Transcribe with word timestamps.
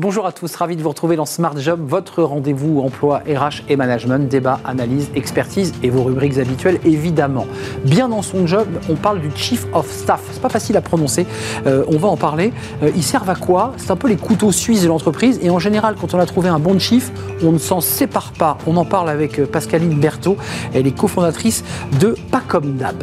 Bonjour 0.00 0.26
à 0.26 0.30
tous, 0.32 0.54
ravi 0.54 0.76
de 0.76 0.82
vous 0.84 0.90
retrouver 0.90 1.16
dans 1.16 1.26
Smart 1.26 1.58
Job, 1.58 1.80
votre 1.82 2.22
rendez-vous 2.22 2.82
emploi 2.82 3.20
RH 3.26 3.64
et 3.68 3.74
management, 3.74 4.28
débat, 4.28 4.60
analyse, 4.64 5.10
expertise 5.16 5.74
et 5.82 5.90
vos 5.90 6.04
rubriques 6.04 6.38
habituelles 6.38 6.78
évidemment. 6.84 7.48
Bien 7.84 8.08
dans 8.08 8.22
son 8.22 8.46
job, 8.46 8.68
on 8.88 8.94
parle 8.94 9.20
du 9.20 9.28
Chief 9.34 9.66
of 9.72 9.90
Staff. 9.90 10.20
C'est 10.30 10.40
pas 10.40 10.50
facile 10.50 10.76
à 10.76 10.82
prononcer, 10.82 11.26
euh, 11.66 11.84
on 11.88 11.98
va 11.98 12.06
en 12.06 12.16
parler. 12.16 12.52
Euh, 12.84 12.92
ils 12.94 13.02
servent 13.02 13.28
à 13.28 13.34
quoi? 13.34 13.72
C'est 13.76 13.90
un 13.90 13.96
peu 13.96 14.06
les 14.06 14.16
couteaux 14.16 14.52
suisses 14.52 14.82
de 14.82 14.86
l'entreprise 14.86 15.40
et 15.42 15.50
en 15.50 15.58
général, 15.58 15.96
quand 16.00 16.14
on 16.14 16.20
a 16.20 16.26
trouvé 16.26 16.48
un 16.48 16.60
bon 16.60 16.78
chief, 16.78 17.10
on 17.42 17.50
ne 17.50 17.58
s'en 17.58 17.80
sépare 17.80 18.32
pas. 18.38 18.56
On 18.68 18.76
en 18.76 18.84
parle 18.84 19.10
avec 19.10 19.40
euh, 19.40 19.46
Pascaline 19.46 19.98
Berthaud, 19.98 20.36
elle 20.74 20.86
est 20.86 20.96
cofondatrice 20.96 21.64
de 21.98 22.14
Pacomdab. 22.30 23.02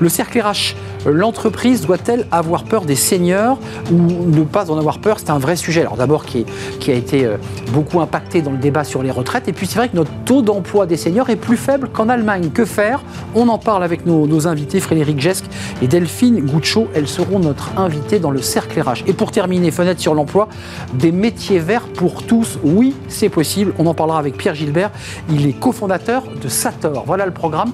Le 0.00 0.08
cercle 0.10 0.38
RH, 0.38 0.76
l'entreprise 1.06 1.82
doit-elle 1.86 2.26
avoir 2.30 2.64
peur 2.64 2.84
des 2.84 2.94
seniors 2.94 3.58
ou 3.90 3.96
ne 3.96 4.42
pas 4.44 4.70
en 4.70 4.78
avoir 4.78 4.98
peur? 4.98 5.18
C'est 5.18 5.30
un 5.30 5.38
vrai 5.38 5.56
sujet. 5.56 5.80
Alors 5.82 5.96
d'abord 5.96 6.24
qui, 6.24 6.44
a 6.88 6.94
été 6.94 7.24
euh, 7.24 7.36
beaucoup 7.72 8.00
impacté 8.00 8.42
dans 8.42 8.50
le 8.50 8.58
débat 8.58 8.84
sur 8.84 9.02
les 9.02 9.10
retraites. 9.10 9.48
Et 9.48 9.52
puis 9.52 9.66
c'est 9.66 9.78
vrai 9.78 9.88
que 9.88 9.96
notre 9.96 10.10
taux 10.24 10.42
d'emploi 10.42 10.86
des 10.86 10.96
seniors 10.96 11.30
est 11.30 11.36
plus 11.36 11.56
faible 11.56 11.88
qu'en 11.88 12.08
Allemagne. 12.08 12.50
Que 12.50 12.64
faire? 12.64 13.02
On 13.34 13.48
en 13.48 13.58
parle 13.58 13.84
avec 13.84 14.06
nos, 14.06 14.46
invités, 14.46 14.80
Frédéric 14.80 15.20
Gesque 15.20 15.44
et 15.82 15.86
Delphine 15.86 16.40
Goucho. 16.46 16.88
Elles 16.94 17.08
seront 17.08 17.38
notre 17.38 17.78
invitée 17.78 18.18
dans 18.18 18.30
le 18.30 18.42
cercle 18.42 18.80
RH. 18.80 19.04
Et 19.06 19.12
pour 19.12 19.30
terminer, 19.30 19.70
fenêtre 19.70 20.00
sur 20.00 20.14
l'emploi, 20.14 20.48
des 20.94 21.12
métiers 21.12 21.58
verts 21.58 21.86
pour 21.86 22.24
tous. 22.24 22.58
Oui, 22.62 22.94
c'est 23.08 23.28
possible. 23.28 23.72
On 23.78 23.86
en 23.86 23.94
parlera 23.94 24.18
avec 24.18 24.36
Pierre 24.36 24.54
Gilbert. 24.54 24.90
Il 25.30 25.46
est 25.46 25.52
cofondateur 25.52 26.24
de 26.42 26.48
Sator. 26.48 27.04
Voilà 27.06 27.26
le 27.26 27.32
programme. 27.32 27.72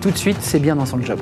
Tout 0.00 0.10
de 0.10 0.18
suite, 0.18 0.38
c'est 0.40 0.60
bien 0.60 0.76
dans 0.76 0.86
son 0.86 1.00
job. 1.02 1.18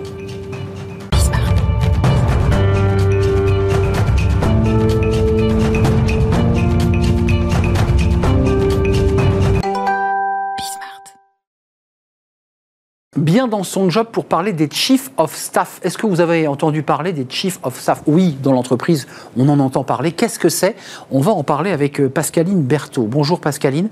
Bien 13.39 13.47
dans 13.47 13.63
son 13.63 13.89
job 13.89 14.09
pour 14.11 14.25
parler 14.25 14.53
des 14.53 14.69
Chief 14.69 15.13
of 15.17 15.33
Staff. 15.33 15.79
Est-ce 15.85 15.97
que 15.97 16.09
vous 16.09 16.21
avez 16.21 16.49
entendu 16.49 16.83
parler 16.83 17.13
des 17.13 17.25
Chief 17.29 17.61
of 17.63 17.79
Staff? 17.79 18.03
Oui, 18.09 18.37
dans 18.43 18.51
l'entreprise, 18.51 19.07
on 19.37 19.49
en 19.49 19.61
entend 19.61 19.85
parler. 19.85 20.11
Qu'est-ce 20.11 20.41
que 20.41 20.49
c'est? 20.49 20.75
On 21.13 21.21
va 21.21 21.31
en 21.31 21.45
parler 21.45 21.71
avec 21.71 22.01
euh, 22.01 22.09
Pascaline 22.09 22.65
Berthaud. 22.65 23.05
Bonjour 23.05 23.39
Pascaline. 23.39 23.91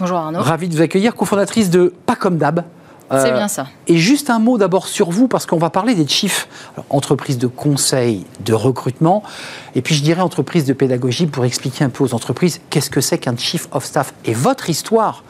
Bonjour 0.00 0.16
Arnaud. 0.16 0.40
Ravi 0.40 0.68
de 0.70 0.74
vous 0.76 0.80
accueillir, 0.80 1.14
cofondatrice 1.14 1.68
de 1.68 1.92
Pas 2.06 2.16
comme 2.16 2.38
d'hab. 2.38 2.64
C'est 3.10 3.32
bien 3.32 3.48
ça. 3.48 3.62
Euh, 3.62 3.92
et 3.92 3.98
juste 3.98 4.30
un 4.30 4.38
mot 4.38 4.56
d'abord 4.56 4.88
sur 4.88 5.10
vous, 5.10 5.28
parce 5.28 5.44
qu'on 5.44 5.58
va 5.58 5.68
parler 5.68 5.94
des 5.94 6.08
chiefs, 6.08 6.48
entreprises 6.88 7.36
de 7.36 7.48
conseil, 7.48 8.24
de 8.46 8.54
recrutement, 8.54 9.22
et 9.74 9.82
puis 9.82 9.94
je 9.94 10.02
dirais 10.02 10.22
entreprise 10.22 10.64
de 10.64 10.72
pédagogie 10.72 11.26
pour 11.26 11.44
expliquer 11.44 11.84
un 11.84 11.90
peu 11.90 12.02
aux 12.02 12.14
entreprises 12.14 12.62
qu'est-ce 12.70 12.88
que 12.88 13.02
c'est 13.02 13.18
qu'un 13.18 13.36
chief 13.36 13.68
of 13.72 13.84
staff. 13.84 14.14
Et 14.24 14.32
votre 14.32 14.70
histoire 14.70 15.22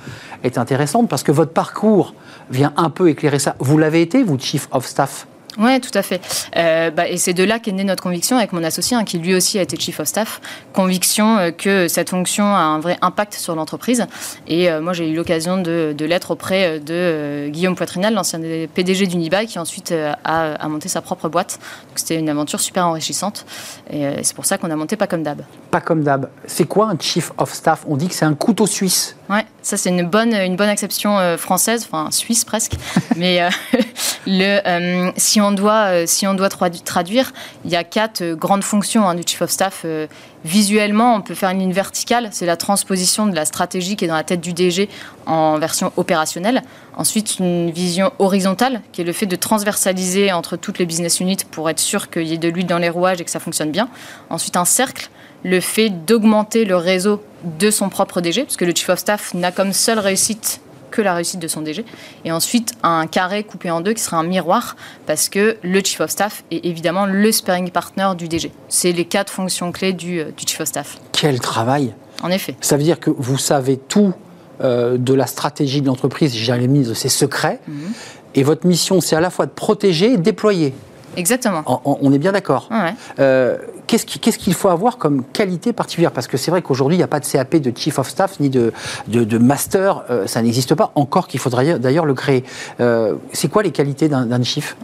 est 0.45 0.57
intéressante 0.57 1.09
parce 1.09 1.25
que 1.25 1.33
votre 1.33 1.53
parcours 1.53 2.15
vient 2.51 2.73
un 2.77 2.91
peu 2.91 3.09
éclairer 3.09 3.39
ça. 3.39 3.57
Vous 3.59 3.79
l'avez 3.79 4.03
été, 4.03 4.23
vous, 4.23 4.39
chief 4.39 4.69
of 4.73 4.87
staff? 4.87 5.27
Oui, 5.59 5.81
tout 5.81 5.97
à 5.97 6.03
fait. 6.03 6.21
Euh, 6.57 6.91
bah, 6.91 7.09
et 7.09 7.17
c'est 7.17 7.33
de 7.33 7.43
là 7.43 7.59
qu'est 7.59 7.73
née 7.73 7.85
notre 7.85 8.03
conviction 8.03 8.37
avec 8.37 8.53
mon 8.53 8.63
associé, 8.63 8.97
hein, 8.97 9.05
qui 9.05 9.19
lui 9.19 9.35
aussi 9.35 9.59
a 9.59 9.63
été 9.63 9.79
chief 9.79 10.01
of 10.01 10.07
staff. 10.07 10.41
Conviction 10.73 11.39
euh, 11.39 11.51
que 11.51 11.89
cette 11.89 12.11
fonction 12.11 12.45
a 12.45 12.61
un 12.61 12.79
vrai 12.79 12.99
impact 13.01 13.35
sur 13.35 13.55
l'entreprise. 13.55 14.07
Et 14.47 14.71
euh, 14.71 14.83
moi, 14.83 14.93
j'ai 14.93 15.09
eu 15.09 15.15
l'occasion 15.15 15.57
de, 15.57 15.95
l'être 15.99 16.33
auprès 16.33 16.79
de 16.79 17.49
Guillaume 17.49 17.75
Poitrinal, 17.75 18.15
l'ancien 18.15 18.41
PDG 18.75 19.07
d'Unibail, 19.07 19.47
qui 19.47 19.59
ensuite 19.59 19.95
a, 20.25 20.69
monté 20.69 20.89
sa 20.89 21.01
propre 21.01 21.29
boîte. 21.29 21.59
C'était 21.95 22.17
une 22.17 22.29
aventure 22.29 22.61
super 22.61 22.87
enrichissante. 22.87 23.47
Et 23.91 24.05
c'est 24.23 24.37
pour 24.37 24.45
ça 24.45 24.59
qu'on 24.59 24.71
a 24.71 24.77
monté 24.77 24.97
Pas 24.97 25.07
comme 25.07 25.23
d'hab. 25.23 25.43
Pas 25.71 25.81
comme 25.81 26.03
d'hab. 26.03 26.29
C'est 26.47 26.67
quoi 26.67 26.89
un 26.89 26.99
chief 26.99 27.33
of 27.39 27.53
staff? 27.53 27.85
On 27.89 27.97
dit 27.97 28.09
que 28.09 28.15
c'est 28.15 28.25
un 28.25 28.35
couteau 28.35 28.67
suisse. 28.67 29.17
Ouais, 29.31 29.47
ça 29.67 29.77
c'est 29.77 29.91
une 29.91 30.05
bonne, 30.05 30.33
une 30.33 30.55
bonne 30.55 30.69
acception 30.69 31.37
française, 31.37 31.87
enfin 31.91 32.11
suisse 32.13 32.45
presque. 32.45 32.75
Mais 33.17 33.41
le, 34.27 35.13
si 35.17 35.41
on 35.41 35.53
doit, 35.53 35.87
euh, 35.87 36.05
si 36.07 36.27
on 36.27 36.35
doit 36.35 36.49
traduire, 36.49 37.33
il 37.65 37.71
y 37.71 37.77
a 37.77 37.85
quatre 37.85 38.23
euh, 38.23 38.35
grandes 38.35 38.65
fonctions 38.65 39.09
hein, 39.09 39.15
du 39.15 39.23
Chief 39.27 39.43
of 39.43 39.51
Staff. 39.51 39.83
Euh, 39.85 40.07
visuellement, 40.45 41.15
on 41.15 41.21
peut 41.23 41.35
faire 41.35 41.51
une 41.51 41.59
ligne 41.59 41.73
verticale, 41.73 42.29
c'est 42.31 42.47
la 42.47 42.57
transposition 42.57 43.27
de 43.27 43.35
la 43.35 43.45
stratégie 43.45 43.97
qui 43.97 44.05
est 44.05 44.09
dans 44.09 44.15
la 44.15 44.23
tête 44.23 44.41
du 44.41 44.53
DG 44.53 44.89
en 45.27 45.59
version 45.59 45.93
opérationnelle. 45.97 46.63
Ensuite, 46.97 47.39
une 47.41 47.71
vision 47.71 48.13
horizontale, 48.19 48.81
qui 48.93 49.01
est 49.01 49.05
le 49.05 49.13
fait 49.13 49.27
de 49.27 49.37
transversaliser 49.37 50.33
entre 50.33 50.57
toutes 50.57 50.79
les 50.79 50.87
business 50.87 51.19
units 51.21 51.45
pour 51.51 51.69
être 51.69 51.81
sûr 51.81 52.11
qu'il 52.11 52.27
y 52.29 52.35
ait 52.35 52.39
de 52.39 52.49
l'huile 52.49 52.67
dans 52.67 52.79
les 52.79 52.89
rouages 52.89 53.21
et 53.21 53.25
que 53.25 53.31
ça 53.31 53.41
fonctionne 53.41 53.73
bien. 53.73 53.89
Ensuite, 54.31 54.57
un 54.57 54.65
cercle, 54.65 55.11
le 55.45 55.61
fait 55.61 55.91
d'augmenter 55.91 56.65
le 56.65 56.77
réseau 56.77 57.23
de 57.45 57.71
son 57.71 57.89
propre 57.89 58.21
DG, 58.21 58.43
parce 58.45 58.57
que 58.57 58.65
le 58.65 58.73
Chief 58.75 58.89
of 58.89 58.99
Staff 58.99 59.35
n'a 59.35 59.53
comme 59.53 59.73
seule 59.73 59.99
réussite 59.99 60.61
que 60.91 61.03
la 61.03 61.15
réussite 61.15 61.41
de 61.41 61.49
son 61.49 61.63
DG. 61.63 61.85
Et 62.25 62.33
ensuite, 62.33 62.73
un 62.83 63.07
carré 63.07 63.45
coupé 63.45 63.71
en 63.71 63.81
deux 63.81 63.93
qui 63.93 64.03
sera 64.03 64.17
un 64.17 64.23
miroir, 64.23 64.77
parce 65.07 65.29
que 65.29 65.57
le 65.63 65.81
Chief 65.85 66.01
of 66.01 66.11
Staff 66.11 66.45
est 66.51 66.65
évidemment 66.65 67.07
le 67.07 67.31
sparring 67.33 67.71
partner 67.71 68.11
du 68.17 68.29
DG. 68.29 68.51
C'est 68.69 68.93
les 68.93 69.05
quatre 69.05 69.33
fonctions 69.33 69.73
clés 69.73 69.93
du, 69.93 70.21
euh, 70.21 70.31
du 70.37 70.45
Chief 70.47 70.61
of 70.61 70.69
Staff. 70.69 70.99
Quel 71.13 71.41
travail 71.41 71.95
En 72.23 72.31
effet. 72.31 72.57
Ça 72.61 72.77
veut 72.77 72.83
dire 72.83 72.99
que 72.99 73.11
vous 73.11 73.39
savez 73.39 73.77
tout 73.77 74.15
euh, 74.63 74.97
de 74.97 75.13
la 75.13 75.27
stratégie 75.27 75.83
de 75.83 75.87
l'entreprise, 75.87 76.35
j'ai 76.35 76.59
mis 76.67 76.83
de 76.83 76.95
ses 76.95 77.11
secrets, 77.11 77.61
mhm. 77.69 77.93
et 78.35 78.43
votre 78.43 78.67
mission, 78.67 79.01
c'est 79.01 79.17
à 79.17 79.21
la 79.21 79.31
fois 79.31 79.47
de 79.47 79.51
protéger 79.51 80.13
et 80.13 80.17
de 80.17 80.23
déployer. 80.23 80.73
Exactement. 81.17 81.63
On, 81.85 82.13
est 82.13 82.19
bien 82.19 82.33
d'accord. 82.33 82.69
Euh, 83.19 83.59
qu'est-ce 83.87 84.39
qu'il 84.39 84.55
faut 84.55 84.69
avoir 84.69 84.99
comme 84.99 85.25
qualité 85.25 85.73
particulière? 85.73 86.13
Parce 86.13 86.27
que 86.27 86.37
c'est 86.37 86.51
vrai 86.51 86.63
qu'aujourd'hui, 86.63 86.97
il 86.97 86.99
n'y 86.99 87.05
a 87.05 87.09
pas 87.09 87.21
de 87.21 87.27
CAP 87.27 87.57
de 87.57 87.73
Chief 87.77 87.99
of 87.99 88.09
Staff 88.09 88.41
ni 88.41 88.51
de, 88.51 88.73
de, 89.09 89.39
Master. 89.39 90.05
Euh, 90.11 90.27
ça 90.27 90.43
n'existe 90.43 90.75
pas. 90.75 90.93
Encore 90.95 91.29
qu'il 91.29 91.41
faudrait 91.41 91.79
d'ailleurs 91.79 92.07
le 92.07 92.15
créer. 92.15 92.45
Euh, 92.81 93.15
c'est 93.33 93.49
quoi 93.49 93.63
les 93.63 93.71
qualités 93.71 94.09
d'un 94.09 94.43
Chief? 94.43 94.77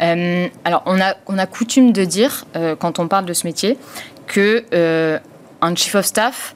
Alors, 0.00 0.82
on 0.86 1.00
a, 1.00 1.14
on 1.26 1.38
a 1.38 1.46
coutume 1.46 1.92
de 1.92 2.04
dire, 2.04 2.44
quand 2.78 2.98
on 2.98 3.08
parle 3.08 3.26
de 3.26 3.32
ce 3.32 3.46
métier, 3.46 3.78
que 4.26 4.64
un 5.60 5.74
Chief 5.76 5.94
of 5.94 6.04
Staff, 6.04 6.54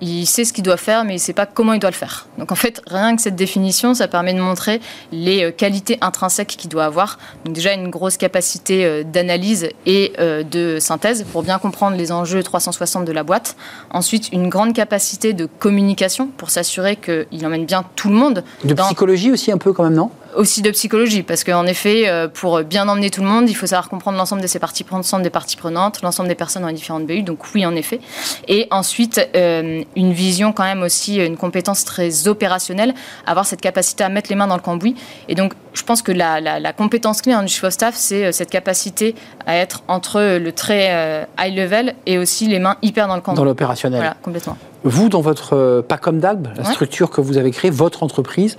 il 0.00 0.26
sait 0.26 0.44
ce 0.44 0.52
qu'il 0.52 0.64
doit 0.64 0.76
faire, 0.76 1.04
mais 1.04 1.12
il 1.12 1.16
ne 1.16 1.20
sait 1.20 1.32
pas 1.32 1.46
comment 1.46 1.72
il 1.72 1.78
doit 1.78 1.90
le 1.90 1.96
faire. 1.96 2.26
Donc 2.38 2.52
en 2.52 2.54
fait, 2.54 2.82
rien 2.86 3.16
que 3.16 3.22
cette 3.22 3.36
définition, 3.36 3.94
ça 3.94 4.08
permet 4.08 4.34
de 4.34 4.40
montrer 4.40 4.80
les 5.12 5.44
euh, 5.44 5.50
qualités 5.50 5.98
intrinsèques 6.00 6.48
qu'il 6.56 6.70
doit 6.70 6.84
avoir. 6.84 7.18
Donc 7.44 7.54
déjà 7.54 7.72
une 7.72 7.88
grosse 7.88 8.16
capacité 8.16 8.84
euh, 8.84 9.04
d'analyse 9.04 9.68
et 9.86 10.12
euh, 10.18 10.42
de 10.42 10.78
synthèse 10.80 11.24
pour 11.32 11.42
bien 11.42 11.58
comprendre 11.58 11.96
les 11.96 12.12
enjeux 12.12 12.42
360 12.42 13.04
de 13.04 13.12
la 13.12 13.22
boîte. 13.22 13.56
Ensuite, 13.90 14.30
une 14.32 14.48
grande 14.48 14.74
capacité 14.74 15.32
de 15.32 15.46
communication 15.46 16.28
pour 16.36 16.50
s'assurer 16.50 16.96
qu'il 16.96 17.46
emmène 17.46 17.64
bien 17.64 17.84
tout 17.96 18.08
le 18.08 18.14
monde. 18.14 18.44
De 18.64 18.74
psychologie 18.74 19.32
aussi 19.32 19.50
un 19.50 19.58
peu 19.58 19.72
quand 19.72 19.84
même, 19.84 19.94
non? 19.94 20.10
Aussi 20.36 20.62
de 20.62 20.70
psychologie, 20.70 21.22
parce 21.22 21.44
qu'en 21.44 21.66
effet, 21.66 22.08
euh, 22.08 22.28
pour 22.28 22.62
bien 22.62 22.88
emmener 22.88 23.10
tout 23.10 23.22
le 23.22 23.26
monde, 23.26 23.48
il 23.48 23.54
faut 23.54 23.66
savoir 23.66 23.88
comprendre 23.88 24.18
l'ensemble 24.18 24.42
de 24.42 24.46
ces 24.46 24.58
parties 24.58 24.84
prenantes, 24.84 25.04
l'ensemble 25.04 25.22
des 25.22 25.30
parties 25.30 25.56
prenantes, 25.56 26.02
l'ensemble 26.02 26.28
des 26.28 26.34
personnes 26.34 26.62
dans 26.62 26.68
les 26.68 26.74
différentes 26.74 27.06
BU. 27.06 27.22
Donc 27.22 27.40
oui, 27.54 27.64
en 27.66 27.74
effet. 27.74 28.00
Et 28.48 28.68
ensuite, 28.70 29.28
euh, 29.34 29.82
une 29.96 30.12
vision 30.12 30.52
quand 30.52 30.64
même 30.64 30.82
aussi, 30.82 31.16
une 31.16 31.36
compétence 31.36 31.84
très 31.84 32.28
opérationnelle, 32.28 32.94
avoir 33.26 33.46
cette 33.46 33.60
capacité 33.60 34.04
à 34.04 34.08
mettre 34.08 34.30
les 34.30 34.36
mains 34.36 34.46
dans 34.46 34.56
le 34.56 34.62
cambouis. 34.62 34.94
Et 35.28 35.34
donc, 35.34 35.54
je 35.72 35.82
pense 35.82 36.02
que 36.02 36.12
la, 36.12 36.72
compétence 36.72 37.22
clé 37.22 37.34
en 37.34 37.42
du 37.42 37.48
chief 37.48 37.64
of 37.64 37.72
staff, 37.72 37.94
c'est 37.96 38.26
euh, 38.26 38.32
cette 38.32 38.50
capacité 38.50 39.14
à 39.46 39.56
être 39.56 39.82
entre 39.88 40.38
le 40.38 40.52
très 40.52 41.26
high 41.38 41.56
level 41.56 41.94
et 42.06 42.18
aussi 42.18 42.46
les 42.46 42.58
mains 42.58 42.76
hyper 42.82 43.08
dans 43.08 43.14
le 43.14 43.20
cambouis. 43.20 43.38
Dans 43.38 43.44
l'opérationnel. 43.44 44.00
Voilà, 44.00 44.16
complètement. 44.22 44.56
Vous, 44.84 45.08
dans 45.08 45.20
votre 45.20 45.84
Pacom 45.88 46.20
DAB, 46.20 46.48
la 46.56 46.64
structure 46.64 47.10
que 47.10 47.20
vous 47.20 47.38
avez 47.38 47.50
créée, 47.50 47.70
votre 47.70 48.02
entreprise, 48.02 48.56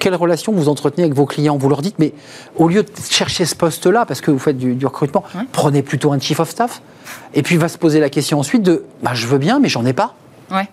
quelle 0.00 0.16
relation 0.16 0.52
vous 0.52 0.68
entretenez 0.68 1.04
avec 1.04 1.14
vos 1.14 1.26
clients? 1.26 1.56
Vous 1.56 1.68
leur 1.68 1.82
dites, 1.82 2.00
mais 2.00 2.12
au 2.56 2.66
lieu 2.66 2.82
de 2.82 2.90
chercher 3.08 3.44
ce 3.44 3.54
poste-là, 3.54 4.04
parce 4.06 4.20
que 4.20 4.32
vous 4.32 4.40
faites 4.40 4.58
du, 4.58 4.84
recrutement, 4.84 5.22
prenez 5.52 5.82
plutôt 5.82 6.10
un 6.12 6.18
chief 6.18 6.40
of 6.40 6.50
staff. 6.50 6.82
Et 7.34 7.42
puis 7.42 7.56
va 7.56 7.68
se 7.68 7.78
poser 7.78 8.00
la 8.00 8.10
question 8.10 8.40
ensuite 8.40 8.62
de, 8.62 8.84
bah, 9.02 9.12
je 9.14 9.26
veux 9.26 9.38
bien, 9.38 9.60
mais 9.60 9.68
j'en 9.68 9.86
ai 9.86 9.92
pas. 9.92 10.14
Ouais. 10.50 10.68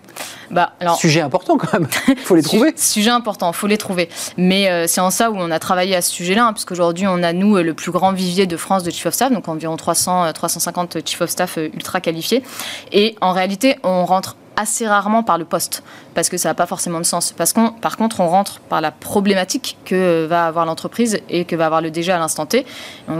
Bah, 0.50 0.72
alors, 0.80 0.96
sujet 0.96 1.20
important 1.20 1.56
quand 1.56 1.72
même. 1.72 1.88
Il 2.08 2.16
faut 2.24 2.34
les 2.34 2.42
trouver. 2.42 2.72
sujet 2.76 3.10
important, 3.10 3.50
il 3.52 3.54
faut 3.54 3.66
les 3.66 3.78
trouver. 3.78 4.08
Mais 4.36 4.68
euh, 4.70 4.86
c'est 4.88 5.00
en 5.00 5.10
ça 5.10 5.30
où 5.30 5.36
on 5.36 5.50
a 5.50 5.58
travaillé 5.58 5.94
à 5.94 6.02
ce 6.02 6.10
sujet-là, 6.10 6.46
hein, 6.46 6.52
puisqu'aujourd'hui, 6.52 7.06
on 7.06 7.22
a, 7.22 7.32
nous, 7.32 7.56
le 7.56 7.74
plus 7.74 7.92
grand 7.92 8.12
vivier 8.12 8.46
de 8.46 8.56
France 8.56 8.82
de 8.82 8.90
Chief 8.90 9.06
of 9.06 9.14
Staff, 9.14 9.30
donc 9.32 9.46
environ 9.46 9.76
300, 9.76 10.32
350 10.32 10.96
euh, 10.96 11.00
Chief 11.04 11.20
of 11.20 11.30
Staff 11.30 11.58
euh, 11.58 11.68
ultra 11.74 12.00
qualifiés. 12.00 12.42
Et 12.92 13.14
en 13.20 13.32
réalité, 13.32 13.76
on 13.84 14.04
rentre 14.04 14.36
assez 14.58 14.88
rarement 14.88 15.22
par 15.22 15.38
le 15.38 15.44
poste, 15.44 15.84
parce 16.14 16.28
que 16.28 16.36
ça 16.36 16.50
n'a 16.50 16.54
pas 16.54 16.66
forcément 16.66 16.98
de 16.98 17.04
sens. 17.04 17.32
Parce 17.32 17.52
qu'on, 17.52 17.70
par 17.70 17.96
contre, 17.96 18.20
on 18.20 18.28
rentre 18.28 18.58
par 18.60 18.80
la 18.80 18.90
problématique 18.90 19.78
que 19.84 20.26
va 20.26 20.46
avoir 20.46 20.66
l'entreprise 20.66 21.20
et 21.30 21.44
que 21.44 21.54
va 21.54 21.66
avoir 21.66 21.80
le 21.80 21.90
DG 21.90 22.10
à 22.10 22.18
l'instant 22.18 22.44
T. 22.44 22.66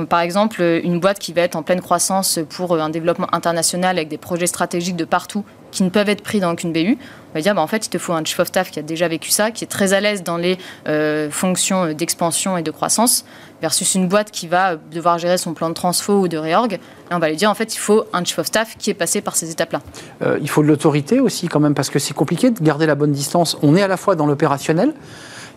par 0.09 0.21
exemple, 0.21 0.61
une 0.83 0.99
boîte 0.99 1.21
qui 1.21 1.33
va 1.33 1.43
être 1.43 1.55
en 1.55 1.63
pleine 1.63 1.81
croissance 1.81 2.41
pour 2.51 2.75
un 2.75 2.91
développement 2.91 3.29
international 3.33 3.97
avec 3.97 4.09
des 4.09 4.19
projets 4.19 4.49
stratégiques 4.49 4.97
de 4.97 5.05
partout 5.05 5.45
qui 5.71 5.83
ne 5.83 5.91
peuvent 5.91 6.09
être 6.09 6.23
pris 6.23 6.41
dans 6.41 6.53
aucune 6.53 6.73
BU. 6.73 6.99
On 7.31 7.35
va 7.35 7.41
dire, 7.43 7.55
bah, 7.55 7.61
en 7.61 7.67
fait, 7.67 7.87
il 7.87 7.91
te 7.91 7.99
faut 7.99 8.13
un 8.15 8.25
chief 8.25 8.41
of 8.41 8.49
staff 8.49 8.71
qui 8.71 8.79
a 8.79 8.83
déjà 8.83 9.07
vécu 9.07 9.31
ça, 9.31 9.51
qui 9.51 9.65
est 9.65 9.69
très 9.69 9.93
à 9.93 10.01
l'aise 10.01 10.23
dans 10.23 10.39
les 10.39 10.59
euh, 10.89 11.31
fonctions 11.31 11.93
d'expansion 11.93 12.57
et 12.57 12.63
de 12.63 12.71
croissance, 12.71 13.25
versus 13.61 13.95
une 13.95 14.09
boîte 14.09 14.31
qui 14.31 14.47
va 14.47 14.77
devoir 14.77 15.19
gérer 15.19 15.39
son 15.39 15.55
plan 15.55 15.69
de 15.69 15.75
transfo 15.75 16.21
ou 16.21 16.29
de 16.29 16.37
réorg. 16.37 16.75
Et 16.75 17.15
on 17.15 17.19
va 17.19 17.29
lui 17.29 17.37
dire, 17.37 17.51
en 17.51 17.55
fait, 17.55 17.75
il 17.75 17.79
faut 17.79 18.05
un 18.13 18.25
chief 18.25 18.39
of 18.39 18.47
staff 18.47 18.77
qui 18.79 18.91
est 18.91 18.95
passé 18.95 19.21
par 19.21 19.37
ces 19.37 19.51
étapes-là. 19.51 19.81
Euh, 20.23 20.39
il 20.41 20.49
faut 20.49 20.63
de 20.63 20.69
l'autorité 20.69 21.21
aussi, 21.21 21.49
quand 21.49 21.61
même, 21.61 21.75
parce 21.75 21.91
que 21.91 21.99
c'est 21.99 22.15
compliqué 22.15 22.51
de 22.51 22.63
garder 22.63 22.87
la 22.87 22.95
bonne 22.95 23.13
distance. 23.13 23.57
On 23.63 23.77
est 23.77 23.83
à 23.83 23.89
la 23.89 23.97
fois 23.97 24.15
dans 24.15 24.27
l'opérationnel, 24.27 24.95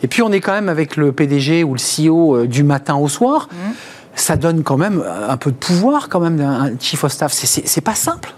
et 0.03 0.07
puis 0.07 0.21
on 0.21 0.31
est 0.31 0.41
quand 0.41 0.53
même 0.53 0.69
avec 0.69 0.95
le 0.95 1.11
PDG 1.11 1.63
ou 1.63 1.75
le 1.75 1.79
CEO 1.79 2.35
euh, 2.35 2.47
du 2.47 2.63
matin 2.63 2.95
au 2.95 3.07
soir. 3.07 3.47
Mmh 3.51 3.71
ça 4.15 4.35
donne 4.35 4.63
quand 4.63 4.77
même 4.77 5.03
un 5.29 5.37
peu 5.37 5.51
de 5.51 5.55
pouvoir 5.55 6.09
quand 6.09 6.19
même 6.19 6.37
d'un 6.37 6.77
chief 6.79 7.03
of 7.03 7.11
staff. 7.11 7.31
C'est 7.33 7.81
pas 7.81 7.95
simple. 7.95 8.33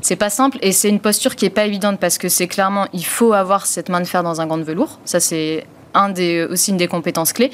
c'est 0.00 0.16
pas 0.16 0.30
simple 0.30 0.58
et 0.62 0.72
c'est 0.72 0.88
une 0.88 1.00
posture 1.00 1.36
qui 1.36 1.44
est 1.44 1.50
pas 1.50 1.66
évidente 1.66 2.00
parce 2.00 2.18
que 2.18 2.28
c'est 2.28 2.48
clairement 2.48 2.86
il 2.92 3.04
faut 3.04 3.32
avoir 3.32 3.66
cette 3.66 3.88
main 3.88 4.00
de 4.00 4.06
fer 4.06 4.22
dans 4.22 4.40
un 4.40 4.46
gant 4.46 4.58
de 4.58 4.62
velours. 4.62 4.98
Ça 5.04 5.20
c'est 5.20 5.66
un 5.94 6.08
des, 6.10 6.44
aussi 6.44 6.70
une 6.70 6.76
des 6.76 6.88
compétences 6.88 7.32
clés. 7.32 7.50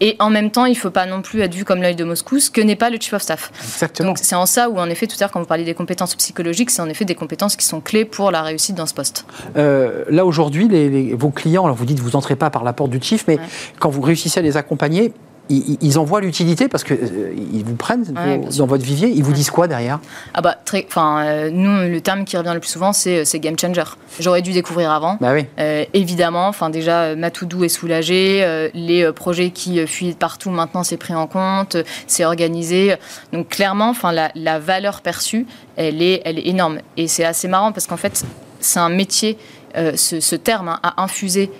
Et 0.00 0.16
en 0.18 0.30
même 0.30 0.50
temps, 0.50 0.64
il 0.64 0.72
ne 0.72 0.76
faut 0.76 0.90
pas 0.90 1.06
non 1.06 1.22
plus 1.22 1.40
être 1.40 1.54
vu 1.54 1.64
comme 1.64 1.80
l'œil 1.80 1.94
de 1.94 2.04
Moscou, 2.04 2.40
ce 2.40 2.50
que 2.50 2.60
n'est 2.60 2.76
pas 2.76 2.90
le 2.90 2.98
chief 2.98 3.12
of 3.12 3.22
staff. 3.22 3.52
Exactement. 3.62 4.08
Donc 4.08 4.18
c'est 4.18 4.34
en 4.34 4.46
ça 4.46 4.68
où, 4.68 4.78
en 4.78 4.88
effet, 4.88 5.06
tout 5.06 5.16
à 5.20 5.24
l'heure, 5.24 5.30
quand 5.30 5.40
vous 5.40 5.46
parliez 5.46 5.64
des 5.64 5.74
compétences 5.74 6.14
psychologiques, 6.16 6.70
c'est 6.70 6.82
en 6.82 6.88
effet 6.88 7.04
des 7.04 7.14
compétences 7.14 7.56
qui 7.56 7.66
sont 7.66 7.80
clés 7.80 8.04
pour 8.04 8.30
la 8.30 8.42
réussite 8.42 8.74
dans 8.74 8.86
ce 8.86 8.94
poste. 8.94 9.26
Euh, 9.56 10.04
là, 10.08 10.24
aujourd'hui, 10.24 10.68
les, 10.68 11.14
vos 11.14 11.30
clients, 11.30 11.64
alors 11.64 11.76
vous 11.76 11.86
dites, 11.86 12.00
vous 12.00 12.10
n'entrez 12.10 12.36
pas 12.36 12.50
par 12.50 12.64
la 12.64 12.72
porte 12.72 12.90
du 12.90 13.00
chief, 13.00 13.24
mais 13.28 13.38
quand 13.78 13.90
vous 13.90 14.00
réussissez 14.00 14.40
à 14.40 14.42
les 14.42 14.56
accompagner, 14.56 15.12
ils, 15.48 15.98
en 15.98 16.04
voient 16.04 16.20
l'utilité 16.20 16.68
parce 16.68 16.84
qu'ils 16.84 16.98
euh, 17.00 17.62
vous 17.64 17.74
prennent 17.74 18.04
dans 18.04 18.66
votre 18.66 18.84
vivier. 18.84 19.08
Ils 19.08 19.24
vous 19.24 19.32
disent 19.32 19.50
quoi 19.50 19.68
derrière? 19.68 20.00
Ah 20.34 20.40
bah 20.40 20.56
très, 20.64 20.86
enfin 20.88 21.24
euh, 21.24 21.50
nous 21.50 21.90
le 21.90 22.00
terme 22.00 22.24
qui 22.24 22.36
revient 22.36 22.52
le 22.54 22.60
plus 22.60 22.70
souvent 22.70 22.92
c'est 22.92 23.18
euh, 23.20 23.38
game 23.38 23.58
changer. 23.58 23.82
J'aurais 24.20 24.42
dû 24.42 24.52
découvrir 24.52 24.90
avant. 24.90 25.18
Bah 25.20 25.32
oui. 25.34 25.46
évidemment, 25.94 26.48
enfin 26.48 26.70
déjà 26.70 27.14
Matoudou 27.16 27.64
est 27.64 27.68
soulagé, 27.68 28.70
les 28.74 29.10
projets 29.12 29.50
qui 29.50 29.84
fuient 29.86 30.14
partout 30.14 30.50
maintenant 30.50 30.84
c'est 30.84 30.96
pris 30.96 31.14
en 31.14 31.26
compte, 31.26 31.76
c'est 32.06 32.24
organisé. 32.24 32.94
Donc 33.32 33.48
clairement, 33.48 33.88
enfin 33.88 34.12
la, 34.12 34.30
la, 34.34 34.58
valeur 34.58 35.00
perçue 35.00 35.46
elle 35.76 36.02
est 36.02 36.22
elle 36.24 36.38
est 36.38 36.46
énorme 36.46 36.78
et 36.96 37.08
c'est 37.08 37.24
assez 37.24 37.48
marrant 37.48 37.72
parce 37.72 37.86
qu'en 37.86 37.96
fait 37.96 38.24
c'est 38.60 38.80
un 38.80 38.90
métier. 38.90 39.38
Ce, 39.74 40.20
ce, 40.20 40.36
terme 40.36 40.68
hein, 40.68 40.80
a 40.82 41.02
infusé 41.02 41.50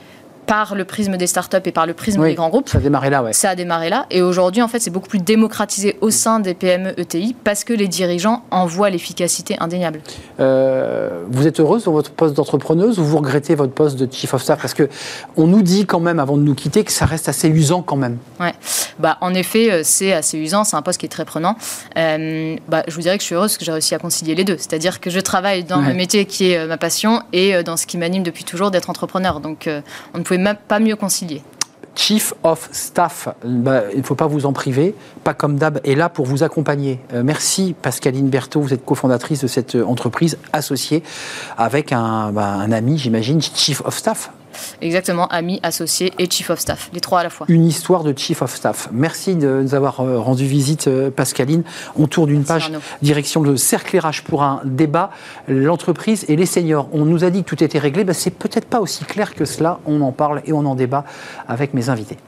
par 0.46 0.74
le 0.74 0.84
prisme 0.84 1.16
des 1.16 1.26
startups 1.26 1.56
et 1.64 1.72
par 1.72 1.86
le 1.86 1.94
prisme 1.94 2.22
des 2.22 2.34
grands 2.34 2.48
groupes. 2.48 2.68
Ça 2.68 2.78
a 2.78 2.80
démarré 2.80 3.10
là, 3.10 3.22
ouais. 3.22 3.32
Ça 3.32 3.50
a 3.50 3.54
démarré 3.54 3.90
là. 3.90 4.06
Et 4.10 4.22
aujourd'hui, 4.22 4.62
en 4.62 4.68
fait, 4.68 4.80
c'est 4.80 4.90
beaucoup 4.90 5.08
plus 5.08 5.20
démocratisé 5.20 5.96
au 6.00 6.10
sein 6.10 6.40
des 6.40 6.54
PME 6.54 6.98
ETI 6.98 7.34
parce 7.44 7.64
que 7.64 7.72
les 7.72 7.88
dirigeants 7.88 8.42
en 8.50 8.66
voient 8.66 8.90
l'efficacité 8.90 9.56
indéniable. 9.60 10.00
Euh, 10.40 11.24
vous 11.28 11.46
êtes 11.46 11.60
heureuse 11.60 11.84
dans 11.84 11.92
votre 11.92 12.10
poste 12.10 12.34
d'entrepreneuse 12.34 12.98
ou 12.98 13.04
vous 13.04 13.18
regrettez 13.18 13.54
votre 13.54 13.72
poste 13.72 13.98
de 13.98 14.12
chief 14.12 14.34
of 14.34 14.42
staff? 14.42 14.60
Parce 14.60 14.74
que 14.74 14.88
on 15.36 15.46
nous 15.46 15.62
dit 15.62 15.86
quand 15.86 16.00
même, 16.00 16.18
avant 16.18 16.36
de 16.36 16.42
nous 16.42 16.54
quitter, 16.54 16.84
que 16.84 16.92
ça 16.92 17.06
reste 17.06 17.28
assez 17.28 17.48
usant 17.48 17.82
quand 17.82 17.96
même. 17.96 18.18
Ouais. 18.40 18.52
Bah, 18.98 19.18
en 19.20 19.34
effet, 19.34 19.70
euh, 19.70 19.80
c'est 19.84 20.12
assez 20.12 20.38
usant. 20.38 20.64
C'est 20.64 20.76
un 20.76 20.82
poste 20.82 20.98
qui 20.98 21.06
est 21.06 21.10
très 21.10 21.24
prenant. 21.24 21.56
Euh, 21.96 22.56
bah, 22.68 22.82
je 22.88 22.94
vous 22.94 23.02
dirais 23.02 23.16
que 23.16 23.22
je 23.22 23.26
suis 23.26 23.34
heureuse 23.34 23.52
parce 23.52 23.58
que 23.58 23.64
j'ai 23.64 23.72
réussi 23.72 23.94
à 23.94 23.98
concilier 23.98 24.34
les 24.34 24.44
deux. 24.44 24.56
C'est-à-dire 24.56 25.00
que 25.00 25.10
je 25.10 25.20
travaille 25.20 25.64
dans 25.64 25.80
le 25.80 25.94
métier 25.94 26.24
qui 26.24 26.50
est 26.50 26.66
ma 26.66 26.78
passion 26.78 27.22
et 27.32 27.62
dans 27.62 27.76
ce 27.76 27.86
qui 27.86 27.96
m'anime 27.96 28.22
depuis 28.22 28.44
toujours 28.44 28.70
d'être 28.70 28.90
entrepreneur. 28.90 29.40
Donc, 29.40 29.68
on 30.14 30.18
ne 30.18 30.22
pouvait 30.32 30.42
même 30.42 30.56
pas 30.68 30.78
mieux 30.78 30.96
concilier. 30.96 31.42
Chief 31.94 32.32
of 32.42 32.70
Staff, 32.72 33.28
bah, 33.44 33.82
il 33.92 33.98
ne 33.98 34.02
faut 34.02 34.14
pas 34.14 34.26
vous 34.26 34.46
en 34.46 34.54
priver, 34.54 34.94
pas 35.24 35.34
comme 35.34 35.56
d'hab, 35.56 35.78
est 35.84 35.94
là 35.94 36.08
pour 36.08 36.24
vous 36.24 36.42
accompagner. 36.42 37.00
Euh, 37.12 37.22
merci 37.22 37.74
Pascaline 37.82 38.30
Berthaud, 38.30 38.62
vous 38.62 38.72
êtes 38.72 38.82
cofondatrice 38.82 39.42
de 39.42 39.46
cette 39.46 39.74
euh, 39.74 39.84
entreprise 39.84 40.38
associée 40.54 41.02
avec 41.58 41.90
bah, 41.90 41.98
un 41.98 42.72
ami, 42.72 42.96
j'imagine, 42.96 43.42
Chief 43.42 43.82
of 43.84 43.94
Staff. 43.94 44.30
Exactement, 44.80 45.26
ami, 45.28 45.60
associé 45.62 46.12
et 46.18 46.28
chief 46.28 46.50
of 46.50 46.58
staff, 46.58 46.90
les 46.92 47.00
trois 47.00 47.20
à 47.20 47.22
la 47.24 47.30
fois. 47.30 47.46
Une 47.48 47.66
histoire 47.66 48.04
de 48.04 48.16
chief 48.16 48.42
of 48.42 48.54
staff. 48.54 48.88
Merci 48.92 49.36
de 49.36 49.62
nous 49.62 49.74
avoir 49.74 50.00
euh, 50.00 50.18
rendu 50.18 50.46
visite, 50.46 50.88
euh, 50.88 51.10
Pascaline. 51.10 51.62
On 51.96 52.06
tourne 52.06 52.30
d'une 52.30 52.44
page 52.44 52.70
direction 53.02 53.42
le 53.42 53.56
cercle 53.56 53.98
RH 53.98 54.22
pour 54.24 54.42
un 54.42 54.60
débat. 54.64 55.10
L'entreprise 55.48 56.24
et 56.28 56.36
les 56.36 56.46
seniors. 56.46 56.88
On 56.92 57.04
nous 57.04 57.24
a 57.24 57.30
dit 57.30 57.44
que 57.44 57.48
tout 57.48 57.62
était 57.62 57.78
réglé. 57.78 58.04
Ben, 58.04 58.12
c'est 58.12 58.30
peut-être 58.30 58.66
pas 58.66 58.80
aussi 58.80 59.04
clair 59.04 59.34
que 59.34 59.44
cela. 59.44 59.80
On 59.86 60.00
en 60.00 60.12
parle 60.12 60.42
et 60.46 60.52
on 60.52 60.64
en 60.66 60.74
débat 60.74 61.04
avec 61.48 61.74
mes 61.74 61.88
invités. 61.88 62.18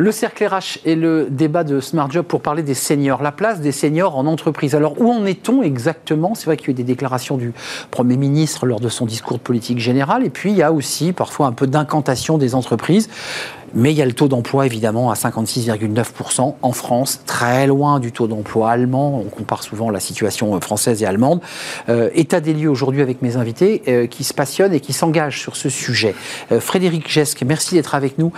Le 0.00 0.12
cercle 0.12 0.46
RH 0.46 0.78
et 0.86 0.94
le 0.94 1.28
débat 1.28 1.62
de 1.62 1.78
Smart 1.78 2.10
Job 2.10 2.24
pour 2.24 2.40
parler 2.40 2.62
des 2.62 2.72
seniors, 2.72 3.22
la 3.22 3.32
place 3.32 3.60
des 3.60 3.70
seniors 3.70 4.16
en 4.16 4.24
entreprise. 4.24 4.74
Alors 4.74 4.98
où 4.98 5.12
en 5.12 5.26
est-on 5.26 5.62
exactement? 5.62 6.34
C'est 6.34 6.46
vrai 6.46 6.56
qu'il 6.56 6.68
y 6.68 6.70
a 6.70 6.72
eu 6.72 6.74
des 6.74 6.84
déclarations 6.84 7.36
du 7.36 7.52
Premier 7.90 8.16
ministre 8.16 8.64
lors 8.64 8.80
de 8.80 8.88
son 8.88 9.04
discours 9.04 9.36
de 9.36 9.42
politique 9.42 9.78
générale 9.78 10.24
et 10.24 10.30
puis 10.30 10.52
il 10.52 10.56
y 10.56 10.62
a 10.62 10.72
aussi 10.72 11.12
parfois 11.12 11.48
un 11.48 11.52
peu 11.52 11.66
d'incantation 11.66 12.38
des 12.38 12.54
entreprises. 12.54 13.10
Mais 13.74 13.92
il 13.92 13.96
y 13.96 14.02
a 14.02 14.06
le 14.06 14.12
taux 14.12 14.28
d'emploi 14.28 14.66
évidemment 14.66 15.10
à 15.10 15.14
56,9% 15.14 16.54
en 16.60 16.72
France, 16.72 17.20
très 17.26 17.66
loin 17.66 18.00
du 18.00 18.12
taux 18.12 18.26
d'emploi 18.26 18.70
allemand. 18.70 19.22
On 19.24 19.28
compare 19.28 19.62
souvent 19.62 19.90
la 19.90 20.00
situation 20.00 20.54
euh, 20.54 20.60
française 20.60 21.02
et 21.02 21.06
allemande. 21.06 21.40
Euh, 21.88 22.10
état 22.14 22.40
des 22.40 22.52
lieux 22.52 22.70
aujourd'hui 22.70 23.02
avec 23.02 23.22
mes 23.22 23.36
invités 23.36 23.82
euh, 23.88 24.06
qui 24.06 24.24
se 24.24 24.34
passionnent 24.34 24.72
et 24.72 24.80
qui 24.80 24.92
s'engagent 24.92 25.40
sur 25.40 25.56
ce 25.56 25.68
sujet. 25.68 26.14
Frédéric 26.58 27.10
Gesque, 27.10 27.42
merci 27.46 27.74
d'être 27.74 27.94
avec 27.94 28.18
nous, 28.18 28.32